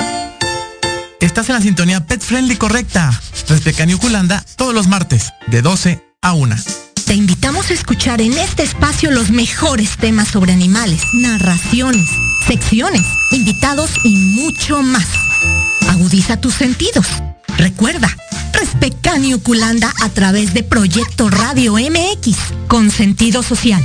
[1.20, 3.18] Estás en la sintonía Pet Friendly correcta.
[3.48, 6.93] Respecto Culanda todos los martes, de 12 a 1.
[7.06, 12.08] Te invitamos a escuchar en este espacio los mejores temas sobre animales, narraciones,
[12.46, 15.06] secciones, invitados y mucho más.
[15.90, 17.06] Agudiza tus sentidos.
[17.58, 18.08] Recuerda,
[18.52, 22.36] Respeccanio Culanda a través de Proyecto Radio MX,
[22.68, 23.84] con sentido social.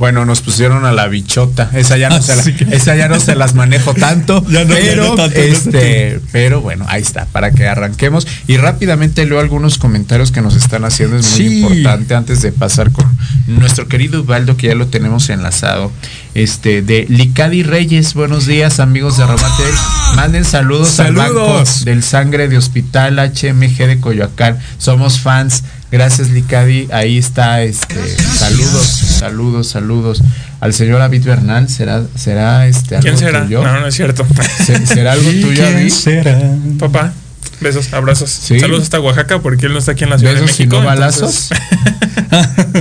[0.00, 1.70] Bueno, nos pusieron a la bichota.
[1.74, 4.42] Esa ya no, ah, se, esa ya no se las manejo tanto.
[4.66, 8.26] pero, este, pero bueno, ahí está, para que arranquemos.
[8.46, 11.18] Y rápidamente leo algunos comentarios que nos están haciendo.
[11.18, 13.04] Es muy importante antes de pasar con
[13.46, 15.92] nuestro querido Ubaldo, que ya lo tenemos enlazado.
[16.34, 19.64] Este, de Licadi Reyes, buenos días, amigos de Romate.
[20.16, 21.26] Manden saludos, saludos.
[21.26, 24.58] al banco del sangre de Hospital HMG de Coyoacán.
[24.78, 25.62] Somos fans.
[25.90, 26.88] Gracias, Licadi.
[26.92, 30.22] Ahí está, este, saludos, saludos, saludos.
[30.60, 33.44] Al señor David Bernal, ¿será, será este algo ¿Quién será?
[33.44, 34.26] No, no es cierto.
[34.84, 36.38] ¿Será algo tuyo, ¿Quién será?
[36.78, 37.12] Papá.
[37.60, 38.30] Besos, abrazos.
[38.30, 40.76] Saludos hasta Oaxaca porque él no está aquí en la Ciudad de México.
[40.76, 41.50] Y no balazos.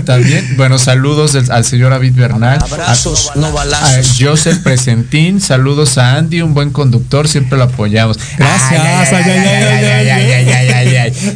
[0.06, 2.60] También, bueno, saludos al señor David Bernal.
[2.62, 4.22] Abrazos, no balazos.
[4.22, 8.18] A Joseph Presentín, saludos a Andy, un buen conductor, siempre lo apoyamos.
[8.38, 9.12] Gracias.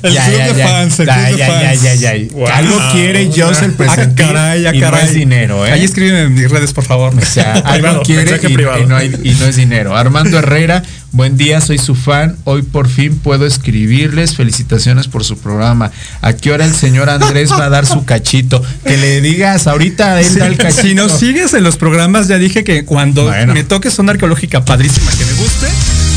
[0.03, 2.51] El club de fans, el club de fans.
[2.53, 4.27] Algo quiere Joseph Presentín
[4.73, 5.71] y no es dinero, ¿eh?
[5.71, 7.13] Ahí escríbeme en mis redes, por favor.
[7.15, 9.95] O sea, algo quiere y, no hay, y no es dinero.
[9.95, 12.37] Armando Herrera, Buen día, soy su fan.
[12.43, 14.35] Hoy por fin puedo escribirles.
[14.35, 15.91] Felicitaciones por su programa.
[16.21, 18.63] ¿A qué hora el señor Andrés va a dar su cachito?
[18.83, 20.81] Que le digas, ahorita él da el cachito.
[20.81, 25.11] Si nos sigues en los programas, ya dije que cuando me toques una arqueológica padrísima
[25.11, 25.67] que me guste,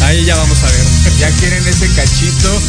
[0.03, 0.87] ahí ya vamos a ver.
[1.17, 2.61] Ya quieren ese cachito.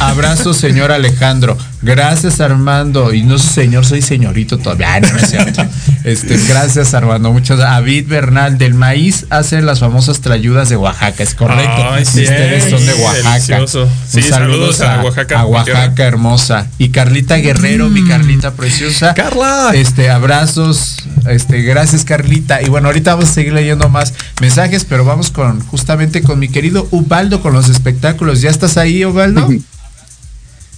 [0.00, 1.56] Abrazo, señor Alejandro.
[1.80, 3.14] Gracias, Armando.
[3.14, 4.98] Y no soy señor, soy señorito todavía.
[4.98, 5.64] no, es cierto.
[6.02, 7.32] Este, gracias, Armando.
[7.32, 11.94] Muchas David Bernal, del maíz hacen las famosas trayudas de Oaxaca, es correcto.
[12.00, 13.64] ustedes son de Oaxaca.
[14.08, 15.40] Sí, saludos, a, Oaxaca.
[15.40, 16.66] A Oaxaca hermosa.
[16.78, 18.08] Y Carlita Guerrero, mi mm.
[18.08, 19.14] Carlita preciosa.
[19.14, 19.70] Carla.
[19.72, 20.96] Este, abrazos.
[21.28, 22.62] Este, gracias, Carlita.
[22.62, 26.48] Y bueno, ahorita vamos a seguir leyendo más mensajes, pero vamos con justamente con mi
[26.48, 28.40] querido Ubaldo con los espectáculos.
[28.40, 29.48] ¿Ya estás ahí, Ubaldo?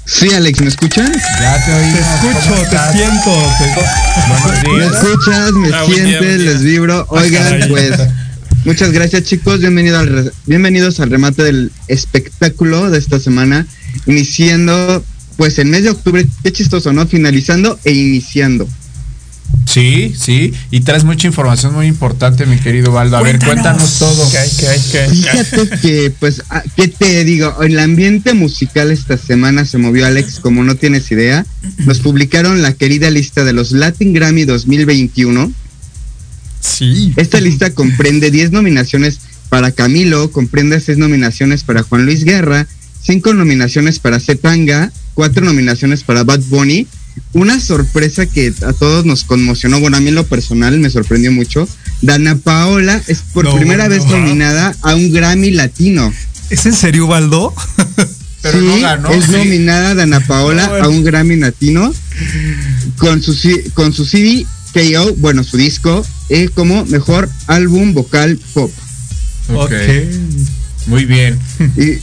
[0.09, 1.13] Sí, Alex, ¿me escuchan?
[1.41, 1.93] Ya te oí.
[1.93, 3.31] Te escucho, te siento.
[4.77, 5.53] ¿Me escuchas?
[5.53, 6.41] ¿Me ah, sientes?
[6.43, 7.05] Les vibro.
[7.09, 7.99] Oigan, pues,
[8.65, 9.59] muchas gracias, chicos.
[9.59, 13.67] Bienvenido al bienvenidos al remate del espectáculo de esta semana.
[14.07, 15.05] Iniciando,
[15.37, 16.25] pues, el mes de octubre.
[16.45, 17.09] Qué chistoso, ¿no?
[17.09, 18.69] Finalizando e iniciando.
[19.67, 23.19] Sí, sí, y traes mucha información muy importante, mi querido Valdo.
[23.19, 24.31] A ver, cuéntanos todo.
[24.31, 27.63] ¿Qué hay, qué hay, qué Fíjate que, pues, ah, ¿qué te digo?
[27.63, 31.45] El ambiente musical esta semana se movió, Alex, como no tienes idea.
[31.79, 35.53] Nos publicaron la querida lista de los Latin Grammy 2021.
[36.61, 37.13] Sí.
[37.17, 39.19] Esta lista comprende 10 nominaciones
[39.51, 42.67] para Camilo, comprende 6 nominaciones para Juan Luis Guerra,
[43.03, 46.87] 5 nominaciones para Zetanga, 4 nominaciones para Bad Bunny
[47.33, 51.33] una sorpresa que a todos nos conmocionó, bueno, a mí en lo personal me sorprendió
[51.33, 51.69] mucho.
[52.03, 56.13] Dana Paola es por primera vez nominada a un Grammy Latino.
[56.51, 57.55] ¿Es en serio, Baldo?
[58.43, 59.11] pero sí, no ganó.
[59.11, 59.33] es sí.
[59.33, 61.93] nominada Dana Paola a un Grammy Latino
[62.99, 68.39] con su, C- con su CD KO, bueno, su disco, eh, como mejor álbum vocal
[68.53, 68.71] pop.
[69.55, 69.73] Ok.
[70.87, 71.39] Muy bien.
[71.77, 71.99] Y,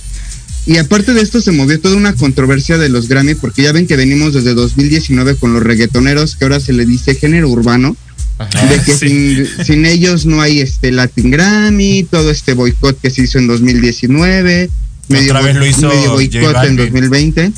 [0.65, 3.87] y aparte de esto se movió toda una controversia de los Grammy porque ya ven
[3.87, 7.97] que venimos desde 2019 con los reggaetoneros que ahora se le dice género urbano.
[8.69, 13.23] de que sin, sin ellos no hay este Latin Grammy, todo este boicot que se
[13.23, 14.69] hizo en 2019,
[15.09, 16.75] medio, Otra vez lo hizo medio boicot en Balvin.
[16.77, 17.51] 2020.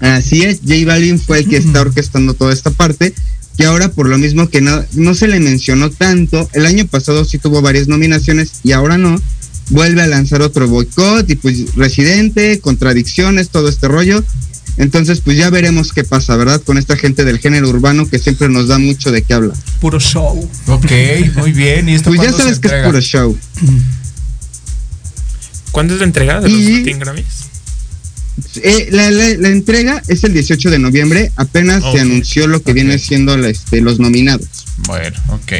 [0.00, 3.14] Así es, J Balvin fue el que está orquestando toda esta parte,
[3.56, 7.24] que ahora por lo mismo que no, no se le mencionó tanto, el año pasado
[7.24, 9.20] sí tuvo varias nominaciones y ahora no,
[9.72, 14.22] vuelve a lanzar otro boicot y pues Residente, contradicciones, todo este rollo.
[14.76, 16.62] Entonces pues ya veremos qué pasa, ¿verdad?
[16.62, 19.56] Con esta gente del género urbano que siempre nos da mucho de qué hablar.
[19.80, 20.48] Puro show.
[20.68, 20.90] Ok,
[21.36, 21.88] muy bien.
[21.88, 23.36] ¿Y esto Pues ya sabes que es puro show.
[25.72, 27.41] ¿Cuándo es la entrega de los Latin Grammys?
[28.62, 32.72] Eh, la, la- la entrega es el 18 de noviembre, apenas se anunció lo que
[32.72, 34.46] viene siendo la, este, los nominados.
[34.86, 35.52] Bueno, ok.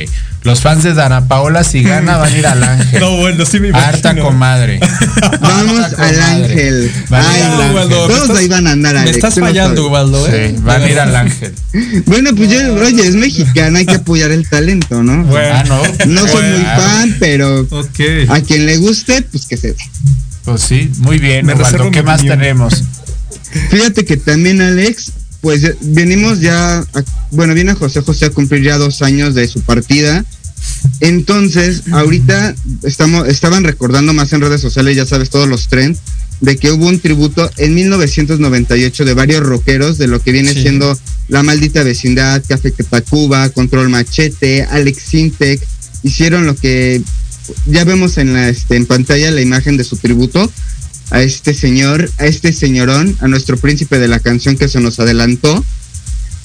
[0.43, 3.01] Los fans de Dana Paola, si gana, van a ir al ángel.
[3.01, 4.25] No, bueno, sí me Harta imagino.
[4.25, 4.81] comadre.
[5.41, 6.91] Vamos Harta al ángel.
[7.09, 7.71] Van Ay, al ángel.
[7.73, 9.87] Ubaldo, me Todos estás- ahí van a andar, Me Alex, estás tú no fallando.
[9.87, 10.53] Ubaldo, ¿eh?
[10.57, 11.55] Sí, van a ir al ángel.
[12.07, 15.25] Bueno, pues yo, oye, es mexicana, hay que apoyar el talento, ¿no?
[15.25, 15.55] Bueno.
[15.55, 15.83] Ah, no.
[16.07, 17.69] No soy muy fan, pero
[18.29, 19.77] a quien le guste, pues que se dé.
[20.45, 21.65] Pues sí, muy bien, Me Ubaldo.
[21.71, 22.39] reservo ¿Qué más opinión.
[22.39, 22.83] tenemos?
[23.71, 26.87] Fíjate que también, Alex, pues ya- venimos ya, a-
[27.31, 30.25] bueno, viene José José a cumplir ya dos años de su partida.
[31.01, 35.99] Entonces, ahorita estamos, estaban recordando más en redes sociales, ya sabes, todos los trends,
[36.41, 40.63] de que hubo un tributo en 1998 de varios rockeros de lo que viene Sí.
[40.63, 45.61] siendo La Maldita Vecindad, Café Tacuba, Control Machete, Alex Sintec,
[46.03, 47.01] hicieron lo que
[47.67, 50.51] ya vemos en la este, en pantalla la imagen de su tributo
[51.11, 54.99] a este señor, a este señorón, a nuestro príncipe de la canción que se nos
[54.99, 55.65] adelantó.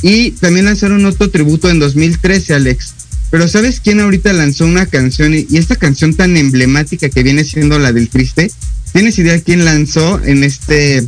[0.01, 2.93] Y también lanzaron otro tributo en 2013, Alex.
[3.31, 5.33] Pero ¿sabes quién ahorita lanzó una canción?
[5.33, 8.51] Y esta canción tan emblemática que viene siendo la del triste.
[8.93, 11.07] ¿Tienes idea quién lanzó en este,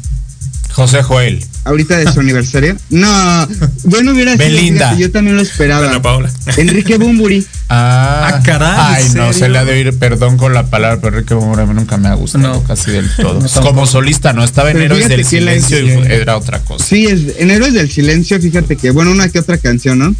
[0.72, 1.44] José Joel.
[1.70, 2.76] Ahorita de su aniversario?
[2.89, 3.47] No,
[3.86, 4.86] bueno, hubiera sido, Belinda.
[4.89, 6.01] fíjate, yo también lo esperaba.
[6.01, 6.32] Paola.
[6.57, 7.45] Enrique Bumburi.
[7.72, 9.34] Ah, Ah, caray, Ay, ¿en no, serio?
[9.34, 11.97] se le ha de oír perdón con la palabra, pero Enrique Moura a mí nunca
[11.97, 12.63] me ha gustado No.
[12.63, 13.39] casi del todo.
[13.55, 13.61] No.
[13.61, 16.84] Como solista, no, estaba en Pero Héroes del Silencio y fue- era otra cosa.
[16.84, 20.15] Sí, es, en Héroes del Silencio, fíjate que, bueno, una que otra canción, ¿no?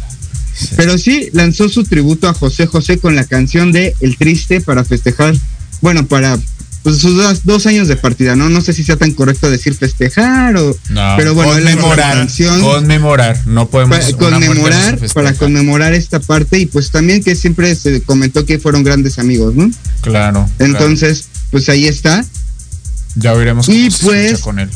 [0.76, 4.84] Pero sí, lanzó su tributo a José José con la canción de El Triste para
[4.84, 5.34] festejar,
[5.80, 6.38] bueno, para
[6.82, 8.48] pues, sus dos, dos años de partida, ¿no?
[8.48, 10.76] No sé si sea tan correcto decir festejar o...
[10.88, 16.20] No, pero bueno, lanzó la conmemorar, canción conmemorar, no podemos para conmemorar, para conmemorar esta
[16.20, 19.70] parte y pues también que siempre se comentó que fueron grandes amigos, ¿no?
[20.00, 20.48] Claro.
[20.58, 22.22] Entonces, pues ahí está.
[22.22, 22.28] claro.
[23.16, 24.70] ya veremos cómo y se pues- con él.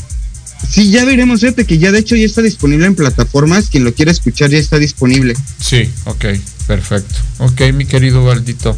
[0.69, 3.93] Sí, ya veremos, fíjate que ya de hecho ya está disponible en plataformas, quien lo
[3.93, 5.35] quiera escuchar ya está disponible.
[5.59, 6.25] Sí, ok,
[6.65, 7.15] perfecto.
[7.37, 8.75] Ok, mi querido Valdito.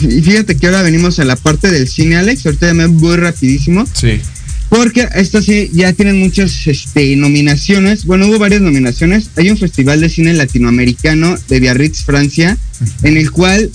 [0.00, 2.46] Y fíjate que ahora venimos a la parte del cine, Alex.
[2.46, 3.86] Ahorita ya me voy rapidísimo.
[3.92, 4.20] Sí.
[4.68, 8.06] Porque estas sí ya tienen muchas este, nominaciones.
[8.06, 9.30] Bueno, hubo varias nominaciones.
[9.36, 12.58] Hay un festival de cine latinoamericano de Biarritz, Francia,
[13.02, 13.70] en el cual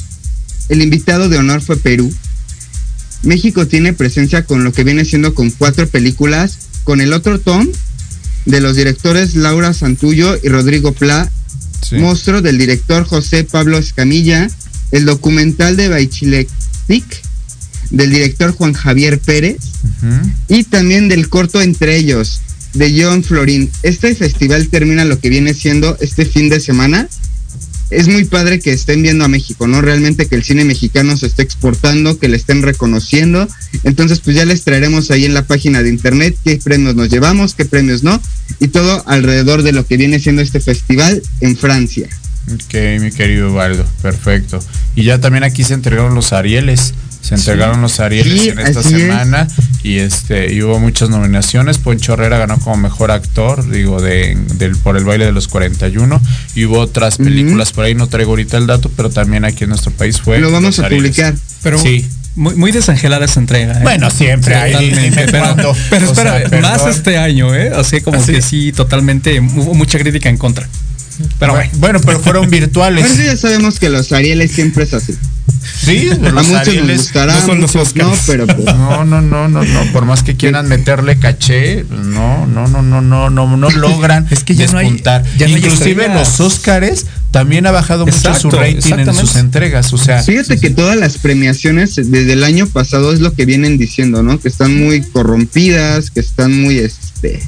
[0.67, 2.13] el invitado de honor fue Perú.
[3.23, 7.67] México tiene presencia con lo que viene siendo con cuatro películas, con el otro Tom,
[8.45, 11.29] de los directores Laura Santullo y Rodrigo Pla,
[11.87, 11.95] sí.
[11.95, 14.49] Monstruo del director José Pablo Escamilla,
[14.91, 16.49] el documental de Baichiletic
[17.91, 19.57] del director Juan Javier Pérez
[20.47, 22.41] y también del corto Entre ellos
[22.73, 23.69] de John Florín.
[23.83, 27.07] Este festival termina lo que viene siendo este fin de semana.
[27.89, 29.81] Es muy padre que estén viendo a México, ¿no?
[29.81, 33.47] Realmente que el cine mexicano se esté exportando, que le estén reconociendo.
[33.83, 37.55] Entonces, pues ya les traeremos ahí en la página de internet qué premios nos llevamos,
[37.55, 38.21] qué premios no,
[38.59, 42.07] y todo alrededor de lo que viene siendo este festival en Francia.
[42.53, 44.59] Ok, mi querido Valdo, perfecto.
[44.95, 46.93] Y ya también aquí se entregaron los Arieles.
[47.21, 48.85] Se entregaron los Arieles Sí, en esta es.
[48.85, 49.45] semana
[49.83, 51.77] y este y hubo muchas nominaciones.
[51.77, 56.21] Poncho Herrera ganó como mejor actor, digo, de, del por el baile de los 41
[56.55, 59.69] y hubo otras películas por ahí, no traigo ahorita el dato, pero también aquí en
[59.71, 60.39] nuestro país fue.
[60.39, 61.11] Lo vamos Los a Arieles.
[61.11, 61.35] publicar.
[61.61, 62.07] Pero Sí.
[62.35, 63.73] muy, muy desangelada esa entrega.
[63.73, 63.83] ¿eh?
[63.83, 67.71] Bueno, siempre hay, Totalmente, dime pero, pero O espera, sea, más este año, ¿eh?
[67.75, 68.31] Así como Así.
[68.31, 70.67] que sí, totalmente, hubo mucha crítica en contra.
[71.39, 73.03] Pero bueno, Bueno, pero fueron virtuales.
[73.03, 75.15] Pero sí ya sabemos que los Arieles siempre es así.
[75.81, 79.47] Sí, a muchos nos gustará, no son los muchos no, pero pues, no, no, no,
[79.47, 83.69] no, no, por más que quieran meterle caché, no, no, no, no, no, no, no
[83.75, 85.23] logran es que ya despuntar.
[85.23, 89.13] No hay, ya no Inclusive hay los Óscares también ha bajado mucho su rating en
[89.13, 90.21] sus entregas, o sea.
[90.21, 94.39] Fíjate que todas las premiaciones desde el año pasado es lo que vienen diciendo, ¿no?
[94.39, 97.41] Que están muy corrompidas, que están muy este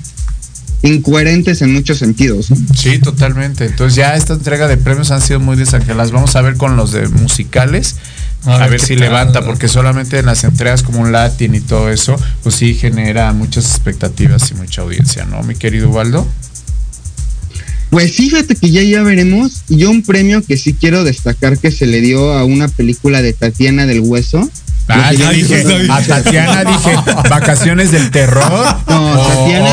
[0.84, 2.48] incoherentes en muchos sentidos.
[2.76, 3.66] Sí, totalmente.
[3.66, 6.12] Entonces ya esta entrega de premios han sido muy desangeladas.
[6.12, 7.96] Vamos a ver con los de musicales.
[8.46, 12.16] A, ver, si levanta, porque solamente en las entregas como un Latin y todo eso,
[12.42, 16.28] pues sí genera muchas expectativas y mucha audiencia, ¿no, mi querido Waldo?
[17.92, 19.64] Pues fíjate que ya ya veremos.
[19.68, 23.34] Yo un premio que sí quiero destacar que se le dio a una película de
[23.34, 24.50] Tatiana del Hueso,
[24.94, 26.96] Ah, yo dije, a Tatiana dije,
[27.30, 28.44] vacaciones del terror.
[28.88, 29.70] No, Tatiana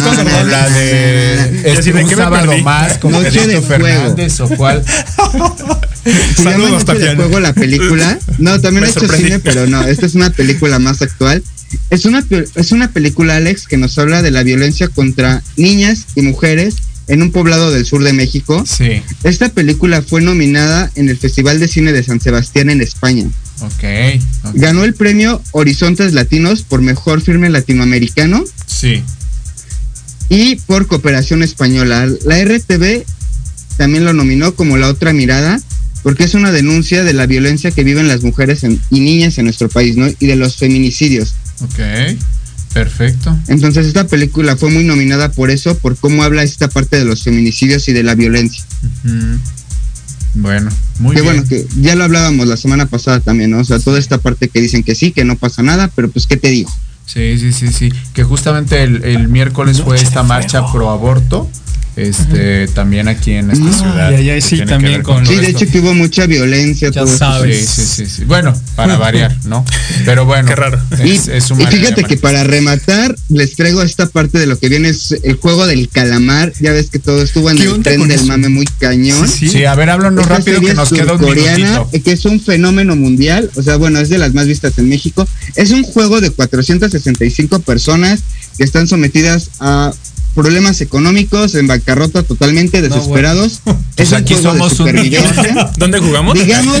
[0.00, 4.84] no, no, la de este, un sábado más con Noche de Fernández o cuál.
[6.38, 8.18] Llama Noche de Fuego la película.
[8.38, 11.42] No, también he hecho cine, pero no, esta es una película más actual.
[11.90, 12.24] Es una,
[12.54, 16.76] es una película, Alex, que nos habla de la violencia contra niñas y mujeres
[17.08, 18.64] en un poblado del sur de México.
[18.66, 19.02] Sí.
[19.24, 23.24] Esta película fue nominada en el Festival de Cine de San Sebastián en España.
[23.60, 24.54] Okay, ok.
[24.54, 28.44] Ganó el premio Horizontes Latinos por mejor filme latinoamericano.
[28.66, 29.02] Sí.
[30.28, 32.08] Y por cooperación española.
[32.24, 33.04] La RTV
[33.76, 35.60] también lo nominó como La Otra Mirada,
[36.02, 39.68] porque es una denuncia de la violencia que viven las mujeres y niñas en nuestro
[39.68, 40.06] país, ¿no?
[40.18, 41.34] Y de los feminicidios.
[41.60, 41.80] Ok.
[42.74, 43.38] Perfecto.
[43.46, 47.22] Entonces esta película fue muy nominada por eso, por cómo habla esta parte de los
[47.22, 48.64] feminicidios y de la violencia.
[50.34, 51.34] Bueno, muy que bien.
[51.34, 53.58] bueno, que ya lo hablábamos la semana pasada también, ¿no?
[53.60, 56.26] O sea, toda esta parte que dicen que sí, que no pasa nada, pero pues,
[56.26, 56.70] ¿qué te digo?
[57.06, 57.92] Sí, sí, sí, sí.
[58.14, 61.48] Que justamente el, el miércoles fue esta marcha pro aborto
[61.96, 64.10] este también aquí en esta ciudad.
[64.12, 66.90] Y allá sí también con, Sí, de hecho que hubo mucha violencia.
[66.90, 67.68] Ya sabes.
[67.68, 69.64] Sí, sí, sí, Bueno, para variar, ¿no?
[70.04, 70.48] Pero bueno.
[70.48, 70.80] Qué raro.
[70.92, 74.68] Es, y, es y fíjate que para rematar, les traigo esta parte de lo que
[74.68, 76.52] viene es el juego del calamar.
[76.60, 79.28] Ya ves que todo estuvo en el tren del mame muy cañón.
[79.28, 79.64] Sí, sí.
[79.64, 83.50] a ver, háblanos Esta rápido que nos queda un coreana, que es un fenómeno mundial.
[83.56, 85.26] O sea, bueno, es de las más vistas en México.
[85.56, 88.20] Es un juego de 465 personas
[88.56, 89.92] que están sometidas a
[90.34, 93.60] problemas económicos, en bancarrota totalmente, desesperados.
[93.64, 93.80] No, bueno.
[93.96, 94.92] es pues aquí somos un
[95.78, 96.34] ¿Dónde jugamos?
[96.34, 96.80] Digamos,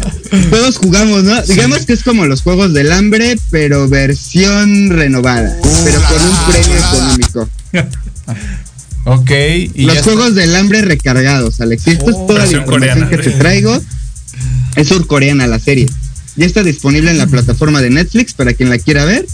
[0.50, 1.40] todos jugamos, ¿no?
[1.42, 1.52] Sí.
[1.52, 6.76] Digamos que es como los juegos del hambre, pero versión renovada, pero con un premio
[6.78, 7.48] económico.
[9.04, 9.30] ok.
[9.74, 10.40] Y los juegos está.
[10.40, 11.86] del hambre recargados, Alex.
[11.86, 13.08] Y esto oh, es toda la información coreana.
[13.08, 13.80] que te traigo.
[14.76, 15.88] Es surcoreana la serie.
[16.36, 19.24] Ya está disponible en la plataforma de Netflix para quien la quiera ver.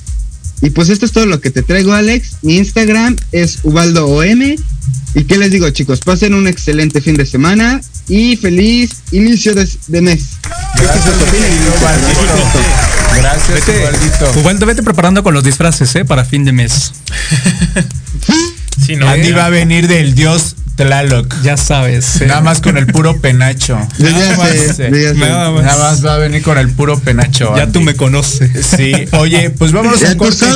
[0.63, 2.39] Y pues esto es todo lo que te traigo, Alex.
[2.43, 4.57] Mi Instagram es UbaldoOM.
[5.15, 6.01] ¿Y qué les digo, chicos?
[6.01, 10.23] Pasen un excelente fin de semana y feliz inicio de, de mes.
[10.75, 11.05] Gracias,
[13.17, 14.41] Gracias, vete, Ubaldito.
[14.41, 16.05] Ubaldo, vete preparando con los disfraces, ¿eh?
[16.05, 16.93] Para fin de mes.
[18.87, 21.43] sí, no, Andy va a venir del dios Tlaloc.
[21.43, 22.23] Ya sabes.
[22.23, 22.27] Eh.
[22.27, 23.75] Nada más con el puro penacho.
[23.99, 25.63] Nada más, eh, nada, más.
[25.63, 27.55] nada más va a venir con el puro penacho.
[27.55, 27.73] Ya Andy.
[27.73, 28.67] tú me conoces.
[28.67, 28.93] Sí.
[29.13, 30.47] Oye, pues vámonos a corte.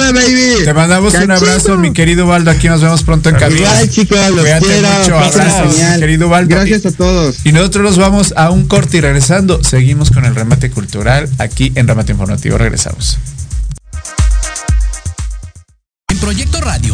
[0.65, 2.51] Te mandamos un abrazo, mi querido Baldo.
[2.51, 3.69] Aquí nos vemos pronto en cabina.
[3.69, 4.89] Igual, chicos, los Cuídate quiero.
[4.99, 5.19] mucho.
[5.19, 6.55] Abrazos, mi querido Baldo.
[6.55, 7.45] Gracias a todos.
[7.45, 11.71] Y nosotros nos vamos a un corte y regresando, seguimos con el remate cultural aquí
[11.75, 12.57] en Remate Informativo.
[12.57, 13.19] Regresamos.
[16.25, 16.94] Proyecto Radio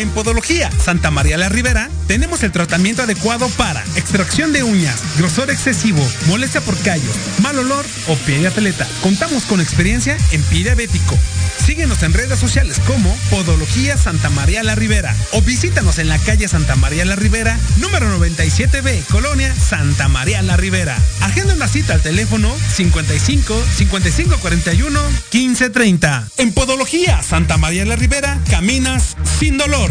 [0.00, 5.50] En Podología Santa María la Ribera tenemos el tratamiento adecuado para extracción de uñas, grosor
[5.50, 8.88] excesivo, molestia por callos, mal olor o pie de atleta.
[9.02, 11.18] Contamos con experiencia en pie diabético.
[11.66, 16.48] Síguenos en redes sociales como Podología Santa María la Ribera o visítanos en la calle
[16.48, 20.96] Santa María la Ribera, número 97B, Colonia Santa María la Ribera.
[21.20, 26.28] Agenda una cita al teléfono 55 55 41 15 30.
[26.38, 29.89] En Podología Santa María la Ribera caminas sin dolor.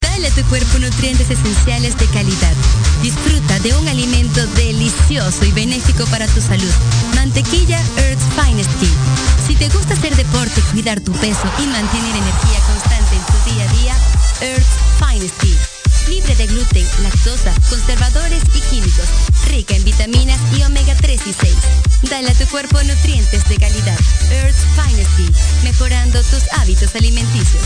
[0.00, 2.54] Dale a tu cuerpo nutrientes esenciales de calidad.
[3.02, 6.72] Disfruta de un alimento delicioso y benéfico para tu salud.
[7.14, 8.88] Mantequilla Earth's Finest Tea.
[9.46, 13.68] Si te gusta hacer deporte, cuidar tu peso y mantener energía constante en tu día
[13.68, 13.96] a día,
[14.40, 15.58] Earth's Finest Tea
[16.08, 19.06] libre de gluten, lactosa, conservadores y químicos,
[19.48, 21.54] rica en vitaminas y omega 3 y 6.
[22.10, 23.98] Dale a tu cuerpo nutrientes de calidad.
[24.30, 25.10] Earth's Finest
[25.62, 27.62] mejorando tus hábitos alimenticios.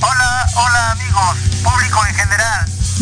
[0.00, 2.83] Hola, hola amigos, público en general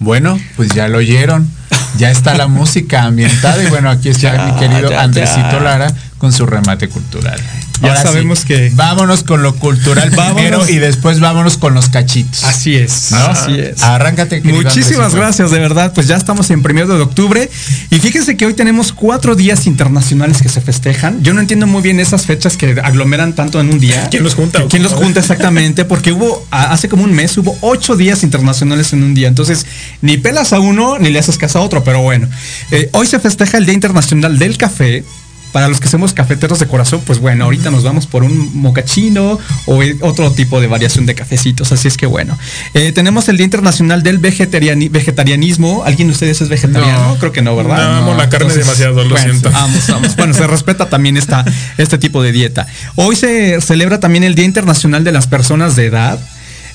[0.00, 1.48] Bueno, pues ya lo oyeron.
[1.96, 6.46] Ya está la música ambientada y bueno, aquí está mi querido Andresito Lara con su
[6.46, 7.38] remate cultural.
[7.82, 8.70] Ya sabemos que.
[8.74, 12.44] Vámonos con lo cultural primero y después vámonos con los cachitos.
[12.44, 13.12] Así es.
[13.12, 13.82] Así es.
[13.82, 14.40] Arráncate.
[14.42, 15.92] Muchísimas gracias, de verdad.
[15.94, 17.50] Pues ya estamos en primero de octubre.
[17.90, 21.22] Y fíjense que hoy tenemos cuatro días internacionales que se festejan.
[21.22, 24.08] Yo no entiendo muy bien esas fechas que aglomeran tanto en un día.
[24.10, 24.64] ¿Quién los junta?
[24.68, 25.84] ¿Quién los junta exactamente?
[25.84, 29.28] Porque hubo, hace como un mes, hubo ocho días internacionales en un día.
[29.28, 29.66] Entonces,
[30.02, 31.84] ni pelas a uno, ni le haces caso a otro.
[31.84, 32.28] Pero bueno,
[32.70, 35.04] eh, hoy se festeja el Día Internacional del Café
[35.52, 39.38] para los que somos cafeteros de corazón, pues bueno, ahorita nos vamos por un mocachino
[39.66, 41.72] o otro tipo de variación de cafecitos.
[41.72, 42.38] Así es que bueno.
[42.74, 45.82] Eh, tenemos el Día Internacional del Vegetarianismo.
[45.84, 47.16] ¿Alguien de ustedes es vegetariano?
[47.18, 47.76] Creo que no, ¿verdad?
[47.76, 49.50] No, amo la carne demasiado, lo siento.
[49.50, 50.16] Vamos, vamos.
[50.16, 51.44] Bueno, se respeta también esta,
[51.78, 52.66] este tipo de dieta.
[52.96, 56.20] Hoy se celebra también el Día Internacional de las Personas de Edad.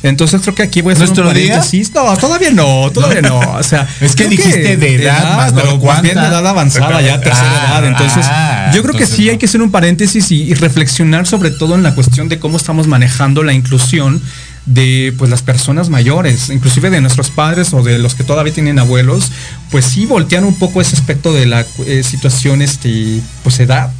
[0.05, 1.63] Entonces creo que aquí voy a hacer un día?
[1.93, 3.39] No, todavía no, todavía no.
[3.39, 7.79] O sea, es que dijiste de edad, pero bien de edad avanzada, ya tercera ah,
[7.79, 7.85] edad.
[7.87, 11.75] Entonces, ah, yo creo que sí hay que hacer un paréntesis y, reflexionar sobre todo
[11.75, 14.21] en la cuestión de cómo estamos manejando la inclusión
[14.65, 18.79] de pues las personas mayores, inclusive de nuestros padres o de los que todavía tienen
[18.79, 19.31] abuelos,
[19.69, 23.91] pues sí voltean un poco ese aspecto de la eh, situación este pues edad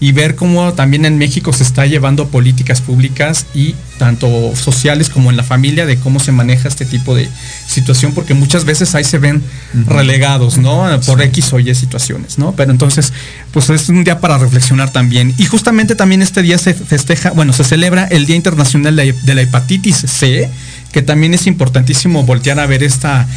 [0.00, 5.30] y ver cómo también en México se está llevando políticas públicas y tanto sociales como
[5.30, 7.28] en la familia de cómo se maneja este tipo de
[7.68, 9.42] situación, porque muchas veces ahí se ven
[9.86, 10.88] relegados, ¿no?
[11.04, 12.52] Por X o Y situaciones, ¿no?
[12.52, 13.12] Pero entonces,
[13.52, 15.34] pues es un día para reflexionar también.
[15.36, 19.42] Y justamente también este día se festeja, bueno, se celebra el Día Internacional de la
[19.42, 20.48] Hepatitis C,
[20.92, 23.28] que también es importantísimo voltear a ver esta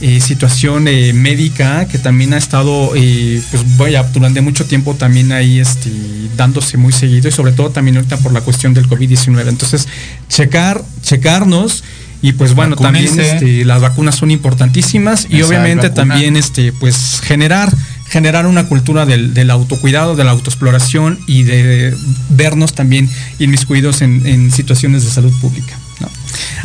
[0.00, 5.32] eh, situación eh, médica que también ha estado, eh, pues vaya, durante mucho tiempo también
[5.32, 5.90] ahí este,
[6.36, 9.48] dándose muy seguido y sobre todo también ahorita por la cuestión del COVID-19.
[9.48, 9.88] Entonces,
[10.28, 11.82] checar, checarnos
[12.22, 17.72] y pues bueno, también este, las vacunas son importantísimas y obviamente también este, pues generar
[18.08, 21.94] generar una cultura del, autocuidado, de la autoexploración y de
[22.30, 25.76] vernos también inmiscuidos en, en situaciones de salud pública.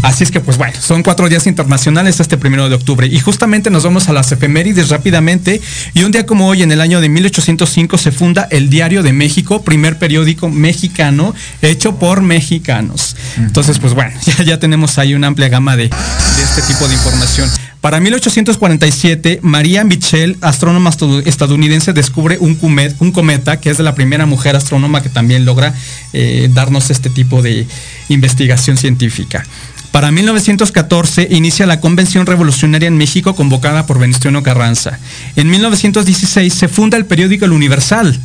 [0.02, 3.70] Así es que pues bueno, son cuatro días internacionales este primero de octubre y justamente
[3.70, 5.62] nos vamos a las efemérides rápidamente
[5.94, 9.14] y un día como hoy en el año de 1805 se funda el Diario de
[9.14, 13.16] México, primer periódico mexicano hecho por mexicanos.
[13.38, 14.12] Entonces pues bueno,
[14.46, 17.50] ya, tenemos ahí una amplia gama de, de este tipo de información.
[17.84, 20.92] Para 1847, María Mitchell, astrónoma
[21.26, 25.74] estadounidense, descubre un, cometa, que es la primera mujer astrónoma que también logra
[26.14, 27.68] eh, darnos este tipo de
[28.08, 29.46] investigación científica.
[29.94, 34.98] Para 1914 inicia la Convención Revolucionaria en México convocada por Venustiano Carranza.
[35.36, 38.20] En 1916 se funda el periódico El Universal,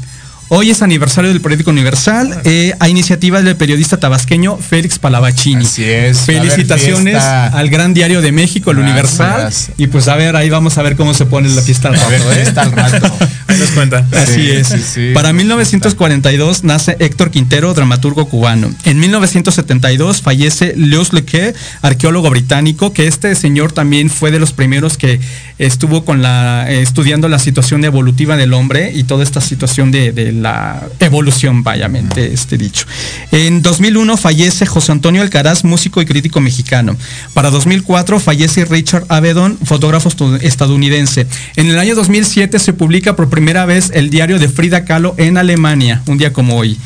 [0.51, 5.67] Hoy es aniversario del periódico Universal, eh, a iniciativa del periodista tabasqueño Félix Palavachini.
[5.67, 6.21] Así es.
[6.21, 9.53] Felicitaciones al Gran Diario de México, el Universal.
[9.77, 12.33] Y pues a ver, ahí vamos a ver cómo se pone la fiesta al rato.
[12.33, 12.53] ¿eh?
[12.57, 13.13] al rato.
[13.47, 14.07] Ahí nos cuenta.
[14.13, 14.75] Así es.
[15.13, 18.73] Para 1942 nace Héctor Quintero, dramaturgo cubano.
[18.85, 24.97] En 1972 fallece Leos Leque, arqueólogo británico, que este señor también fue de los primeros
[24.97, 25.21] que
[25.59, 30.13] estuvo con la, eh, estudiando la situación evolutiva del hombre y toda esta situación de,
[30.13, 32.87] de la evolución, vayamente este dicho.
[33.33, 36.97] En 2001 fallece José Antonio Alcaraz, músico y crítico mexicano.
[37.35, 40.11] Para 2004 fallece Richard Avedon, fotógrafo
[40.41, 41.27] estadounidense.
[41.57, 45.37] En el año 2007 se publica por primera vez el diario de Frida Kahlo en
[45.37, 46.79] Alemania, un día como hoy.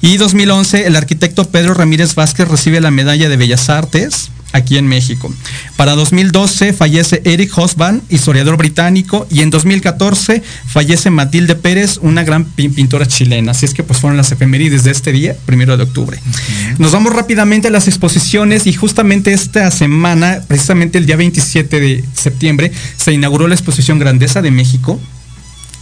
[0.00, 4.86] Y 2011 el arquitecto Pedro Ramírez Vázquez recibe la medalla de Bellas Artes aquí en
[4.86, 5.34] México.
[5.76, 12.44] Para 2012 fallece Eric Hosban, historiador británico, y en 2014 fallece Matilde Pérez, una gran
[12.44, 13.50] pintora chilena.
[13.50, 16.18] Así es que pues fueron las efemérides de este día, primero de octubre.
[16.78, 22.04] Nos vamos rápidamente a las exposiciones y justamente esta semana, precisamente el día 27 de
[22.14, 25.00] septiembre, se inauguró la exposición Grandeza de México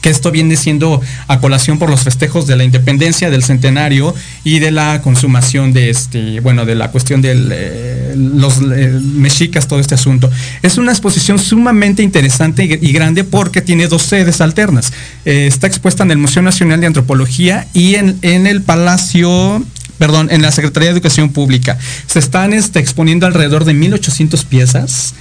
[0.03, 4.59] que esto viene siendo a colación por los festejos de la independencia, del centenario y
[4.59, 9.79] de la consumación de este, bueno, de la cuestión de eh, los eh, mexicas, todo
[9.79, 10.31] este asunto.
[10.63, 14.93] Es una exposición sumamente interesante y, grande porque tiene dos sedes alternas.
[15.25, 19.65] Eh, está expuesta en el Museo Nacional de Antropología y en, el Palacio
[19.99, 21.79] perdón, en la Secretaría de Educación Pública.
[22.07, 25.15] Se están este, exponiendo alrededor de 1800 piezas,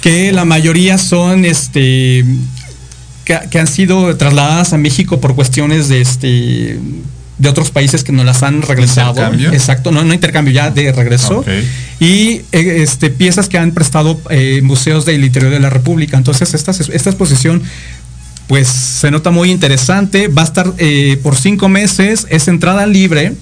[0.00, 2.24] que la mayoría son este,
[3.24, 6.78] que, han sido trasladadas a México por cuestiones de este
[7.36, 9.20] de otros países que nos las han regresado.
[9.52, 11.44] Exacto, no, no intercambio, ya de regreso.
[11.98, 16.16] Y eh, este, piezas que han prestado eh, museos del interior de la República.
[16.16, 17.60] Entonces, esta, esta exposición,
[18.46, 20.28] pues se nota muy interesante.
[20.28, 23.32] Va a estar eh, por cinco meses, es entrada libre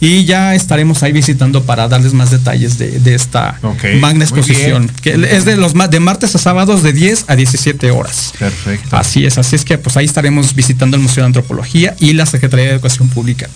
[0.00, 3.58] y ya estaremos ahí visitando para darles más detalles de, esta
[4.00, 8.34] magna exposición, que es de los de martes a sábados de 10 a 17 horas.
[8.38, 8.96] Perfecto.
[8.96, 12.26] Así es, así es que pues ahí estaremos visitando el Museo de Antropología y la
[12.26, 13.48] Secretaría de Educación Pública.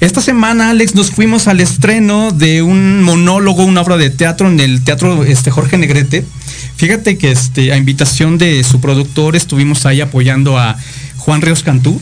[0.00, 4.60] Esta semana, Alex, nos fuimos al estreno de un monólogo, una obra de teatro en
[4.60, 6.24] el Teatro este, Jorge Negrete.
[6.76, 10.76] Fíjate que este, a invitación de su productor estuvimos ahí apoyando a
[11.16, 12.00] Juan Ríos Cantú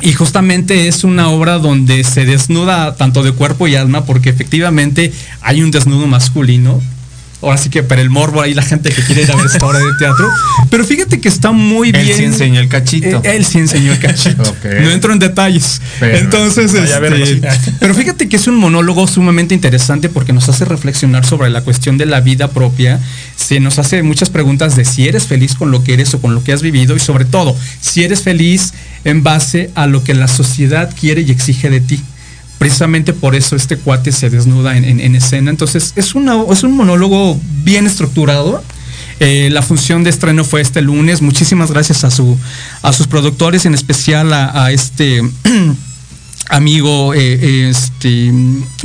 [0.00, 5.12] y justamente es una obra donde se desnuda tanto de cuerpo y alma, porque efectivamente
[5.40, 6.82] hay un desnudo masculino,
[7.46, 9.64] ahora sí que para el morbo hay la gente que quiere ir a ver esta
[9.66, 10.28] obra de teatro.
[10.70, 12.06] Pero fíjate que está muy bien.
[12.06, 13.20] Él sí enseñó el cachito.
[13.24, 14.42] Eh, él, sí enseñó el cachito.
[14.66, 15.80] No entro en detalles.
[16.00, 17.40] Entonces, este,
[17.78, 21.98] pero fíjate que es un monólogo sumamente interesante porque nos hace reflexionar sobre la cuestión
[21.98, 23.00] de la vida propia.
[23.36, 26.34] Se nos hace muchas preguntas de si eres feliz con lo que eres o con
[26.34, 28.74] lo que has vivido y sobre todo, si eres feliz
[29.04, 32.02] en base a lo que la sociedad quiere y exige de ti
[32.58, 35.50] precisamente por eso este cuate se desnuda en, escena.
[35.50, 38.62] Entonces es, es un monólogo bien estructurado.
[39.18, 41.22] Eh, la función de estreno fue este lunes.
[41.22, 42.38] Muchísimas gracias a, su,
[42.82, 45.22] a sus productores, en especial a este
[46.48, 48.30] amigo eh, este,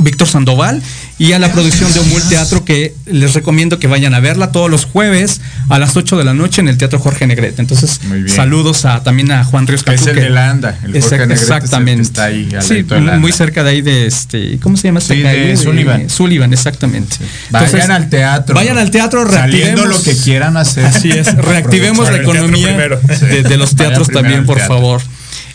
[0.00, 0.82] Víctor Sandoval
[1.18, 4.70] y a la producción de Omul Teatro que les recomiendo que vayan a verla todos
[4.70, 7.62] los jueves a las 8 de la noche en el Teatro Jorge Negrete.
[7.62, 12.02] Entonces, saludos a, también a Juan Ríos Es el de Landa, el Jorge Negrete exactamente.
[12.02, 12.84] está ahí, sí,
[13.18, 15.00] muy cerca de ahí de este, ¿cómo se llama?
[15.00, 16.10] Sí, de, Sullivan.
[16.10, 17.16] Sullivan, exactamente.
[17.50, 18.54] vayan al teatro.
[18.54, 20.86] Vayan al teatro, reactivemos lo que quieran hacer.
[20.86, 25.00] Así es, reactivemos la economía de, los teatros también, por favor.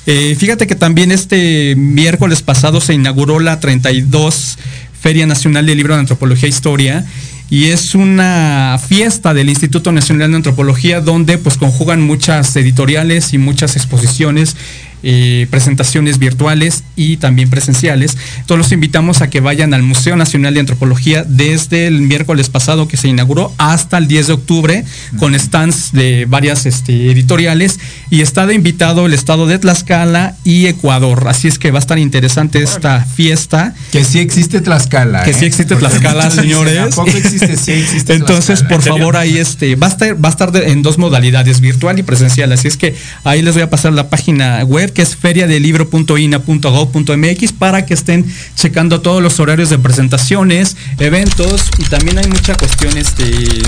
[0.09, 4.57] Eh, fíjate que también este miércoles pasado se inauguró la 32
[4.97, 7.05] Feria Nacional del Libro de Antropología e Historia
[7.49, 13.37] y es una fiesta del Instituto Nacional de Antropología donde pues conjugan muchas editoriales y
[13.37, 14.55] muchas exposiciones
[15.03, 18.17] eh, presentaciones virtuales y también presenciales.
[18.45, 22.87] Todos los invitamos a que vayan al Museo Nacional de Antropología desde el miércoles pasado
[22.87, 24.85] que se inauguró hasta el 10 de octubre
[25.19, 27.79] con stands de varias este, editoriales
[28.09, 31.27] y está de invitado el estado de Tlaxcala y Ecuador.
[31.27, 33.75] Así es que va a estar interesante esta fiesta.
[33.91, 35.23] Que sí existe Tlaxcala.
[35.23, 35.47] Que sí ¿eh?
[35.47, 36.95] existe Tlaxcala, señores.
[38.07, 41.99] Entonces, por favor, ahí este, va a estar, va a estar en dos modalidades, virtual
[41.99, 42.51] y presencial.
[42.51, 47.85] Así es que ahí les voy a pasar la página web que es feriadelibro.ina.gov.mx para
[47.85, 48.25] que estén
[48.55, 53.61] checando todos los horarios de presentaciones, eventos y también hay mucha cuestión este, eh,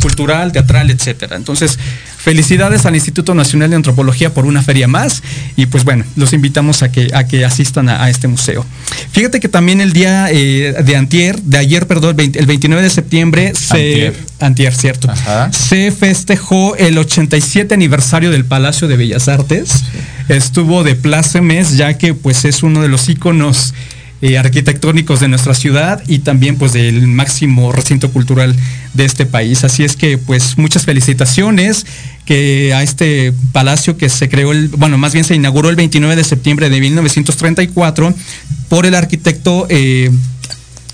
[0.00, 1.36] cultural, teatral, etcétera.
[1.36, 1.78] Entonces,
[2.22, 5.22] felicidades al Instituto Nacional de Antropología por una feria más
[5.56, 8.64] y pues bueno, los invitamos a que, a que asistan a, este museo.
[9.12, 13.52] Fíjate que también el día eh, de antier, de ayer, perdón, el, 29 de septiembre,
[13.54, 15.08] se, antier, cierto,
[15.50, 19.84] se festejó el 87 aniversario del Palacio de Bellas Artes.
[20.28, 23.74] Estuvo de plácemes, ya que pues es uno de los íconos
[24.24, 28.54] eh, arquitectónicos de nuestra ciudad y también pues del máximo recinto cultural
[28.94, 29.64] de este país.
[29.64, 31.86] Así es que pues muchas felicitaciones
[32.24, 36.14] que a este palacio que se creó, el, bueno, más bien se inauguró el 29
[36.14, 38.14] de septiembre de 1934
[38.68, 40.08] por el arquitecto eh,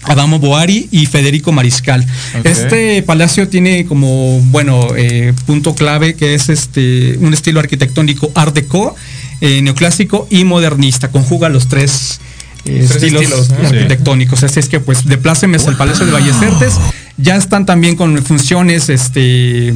[0.04, 2.06] Adamo Boari y Federico Mariscal.
[2.44, 8.54] Este palacio tiene como, bueno, eh, punto clave que es este un estilo arquitectónico art
[8.54, 8.96] deco,
[9.42, 11.10] neoclásico y modernista.
[11.10, 12.20] Conjuga los tres
[12.64, 14.42] estilos, arquitectónicos.
[14.42, 16.74] Así es que pues de Plácemes el Palacio de Vallecertes
[17.16, 19.74] ya están también con funciones este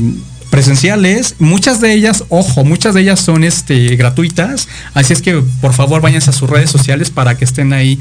[0.50, 5.72] presenciales, muchas de ellas, ojo, muchas de ellas son este gratuitas, así es que por
[5.72, 7.98] favor váyanse a sus redes sociales para que estén ahí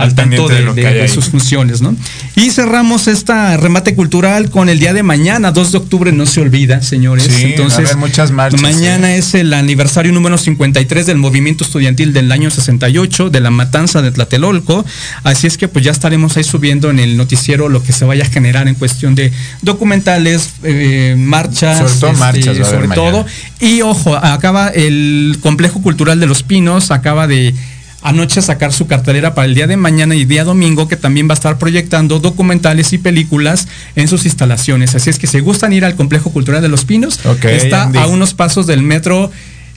[0.00, 1.94] al tanto de, sus funciones, ¿no?
[2.36, 6.40] Y cerramos esta remate cultural con el día de mañana, 2 de octubre, no se
[6.40, 7.28] olvida, señores.
[7.40, 8.60] Entonces, muchas marchas.
[8.60, 14.02] Mañana es el aniversario número 53 del movimiento estudiantil del año 68, de la matanza
[14.02, 14.84] de Tlatelolco.
[15.22, 18.24] Así es que pues ya estaremos ahí subiendo en el noticiero lo que se vaya
[18.24, 19.32] a generar en cuestión de
[19.62, 21.78] documentales, eh, marchas.
[21.78, 23.26] Sobre todo este, marchas, sobre todo.
[23.60, 27.54] Y ojo, acaba el complejo cultural de los Pinos, acaba de
[28.02, 31.32] anoche sacar su cartelera para el día de mañana y día domingo, que también va
[31.32, 34.94] a estar proyectando documentales y películas en sus instalaciones.
[34.94, 38.34] Así es que si gustan ir al Complejo Cultural de Los Pinos, está a unos
[38.34, 39.30] pasos del metro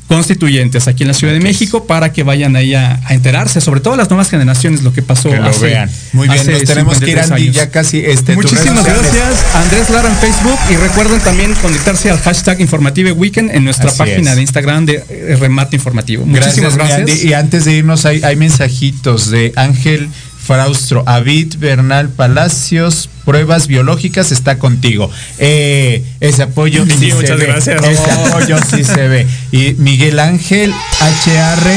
[0.07, 3.95] constituyentes aquí en la Ciudad de México para que vayan ahí a, enterarse, sobre todo
[3.95, 5.89] las nuevas generaciones, lo que pasó que lo vean.
[6.13, 10.15] Muy bien, nos tenemos que ir Andy, ya casi este Muchísimas gracias, Andrés Lara en
[10.15, 15.03] Facebook y recuerden también conectarse al hashtag Informative Weekend en nuestra página de Instagram de
[15.09, 16.25] eh, Remate Informativo.
[16.25, 17.23] Muchísimas gracias.
[17.23, 20.09] Y antes de irnos hay, hay mensajitos de Ángel
[20.45, 25.09] Fraustro, Avid Bernal Palacios, pruebas biológicas está contigo.
[25.39, 27.81] Eh, ese apoyo sí, muchas gracias.
[27.83, 29.27] Ese apoyo sí se ve.
[29.53, 31.69] Y Miguel Ángel HR,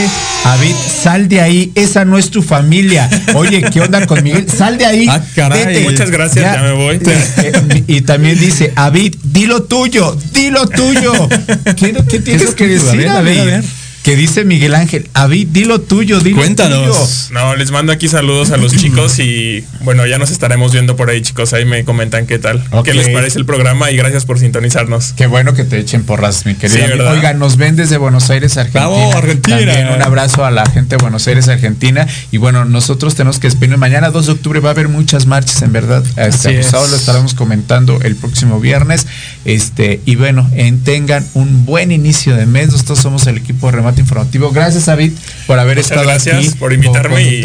[0.45, 3.09] Avid, sal de ahí, esa no es tu familia.
[3.35, 4.47] Oye, ¿qué onda con Miguel?
[4.51, 5.07] Sal de ahí.
[5.09, 5.85] Ah, caray.
[5.85, 7.01] Muchas gracias, ya, me voy.
[7.07, 11.29] Eh, y también dice, Avid, dilo tuyo, dilo tuyo.
[11.77, 12.97] ¿Qué, qué tienes que decir?
[12.99, 13.64] Ver, a ver
[14.07, 17.31] que dice Miguel Ángel, Avid, dilo tuyo, dilo Cuéntanos.
[17.33, 21.11] No, les mando aquí saludos a los chicos y bueno, ya nos estaremos viendo por
[21.11, 21.53] ahí, chicos.
[21.53, 25.13] Ahí me comentan qué tal, qué les parece el programa y gracias por sintonizarnos.
[25.15, 27.11] Qué bueno que te echen porras, mi querido.
[27.11, 29.13] Oiga, nos ven desde Buenos Aires, Argentina.
[29.13, 29.97] Argentina.
[29.97, 32.07] un abrazo a la gente de Buenos Aires, Argentina.
[32.31, 33.77] Y bueno, nosotros tenemos que despedir.
[33.77, 36.05] Mañana 2 de octubre va a haber muchas marchas, en verdad.
[36.17, 39.05] Este, lo estaremos comentando el próximo viernes.
[39.45, 42.71] Este, y bueno, en, tengan un buen inicio de mes.
[42.71, 44.51] Nosotros somos el equipo de informativo.
[44.51, 45.13] Gracias, David,
[45.47, 47.23] por haber estado gracias por invitarme.
[47.23, 47.43] Y,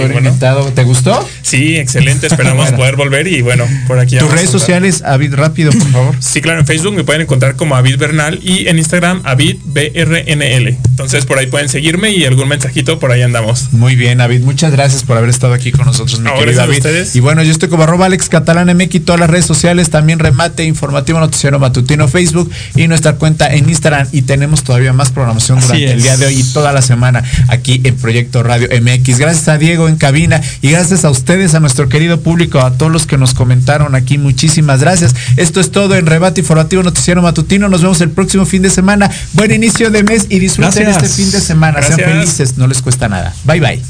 [0.75, 1.27] ¿Te gustó?
[1.41, 2.27] Sí, excelente.
[2.27, 4.17] Esperamos poder volver y bueno, por aquí.
[4.17, 6.15] Tus redes sociales, Avid, rápido, por favor.
[6.19, 10.77] Sí, claro, en Facebook me pueden encontrar como Avid Bernal y en Instagram Avid BRNL.
[10.89, 13.73] Entonces por ahí pueden seguirme y algún mensajito por ahí andamos.
[13.73, 14.41] Muy bien, David.
[14.41, 16.85] Muchas gracias por haber estado aquí con nosotros, mi querido David.
[17.13, 20.63] Y bueno, yo estoy como arroba Alex Catalán MX, todas las redes sociales, también remate
[20.63, 24.07] informativo noticiero matutino Facebook y nuestra cuenta en Instagram.
[24.11, 27.95] Y tenemos todavía más programación durante el día de hoy toda la semana aquí en
[27.95, 29.19] Proyecto Radio MX.
[29.19, 32.91] Gracias a Diego en cabina y gracias a ustedes, a nuestro querido público, a todos
[32.91, 34.17] los que nos comentaron aquí.
[34.17, 35.15] Muchísimas gracias.
[35.37, 37.69] Esto es todo en Rebate Informativo Noticiero Matutino.
[37.69, 39.09] Nos vemos el próximo fin de semana.
[39.33, 41.81] Buen inicio de mes y disfruten este fin de semana.
[41.81, 43.33] Sean felices, no les cuesta nada.
[43.45, 43.81] Bye bye.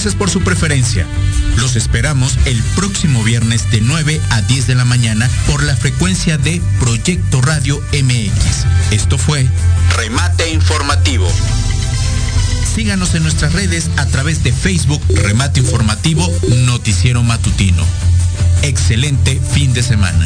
[0.00, 1.06] Gracias por su preferencia.
[1.58, 6.38] Los esperamos el próximo viernes de 9 a 10 de la mañana por la frecuencia
[6.38, 8.92] de Proyecto Radio MX.
[8.92, 9.46] Esto fue
[9.98, 11.30] Remate Informativo.
[12.74, 16.26] Síganos en nuestras redes a través de Facebook Remate Informativo
[16.64, 17.84] Noticiero Matutino.
[18.62, 20.24] Excelente fin de semana.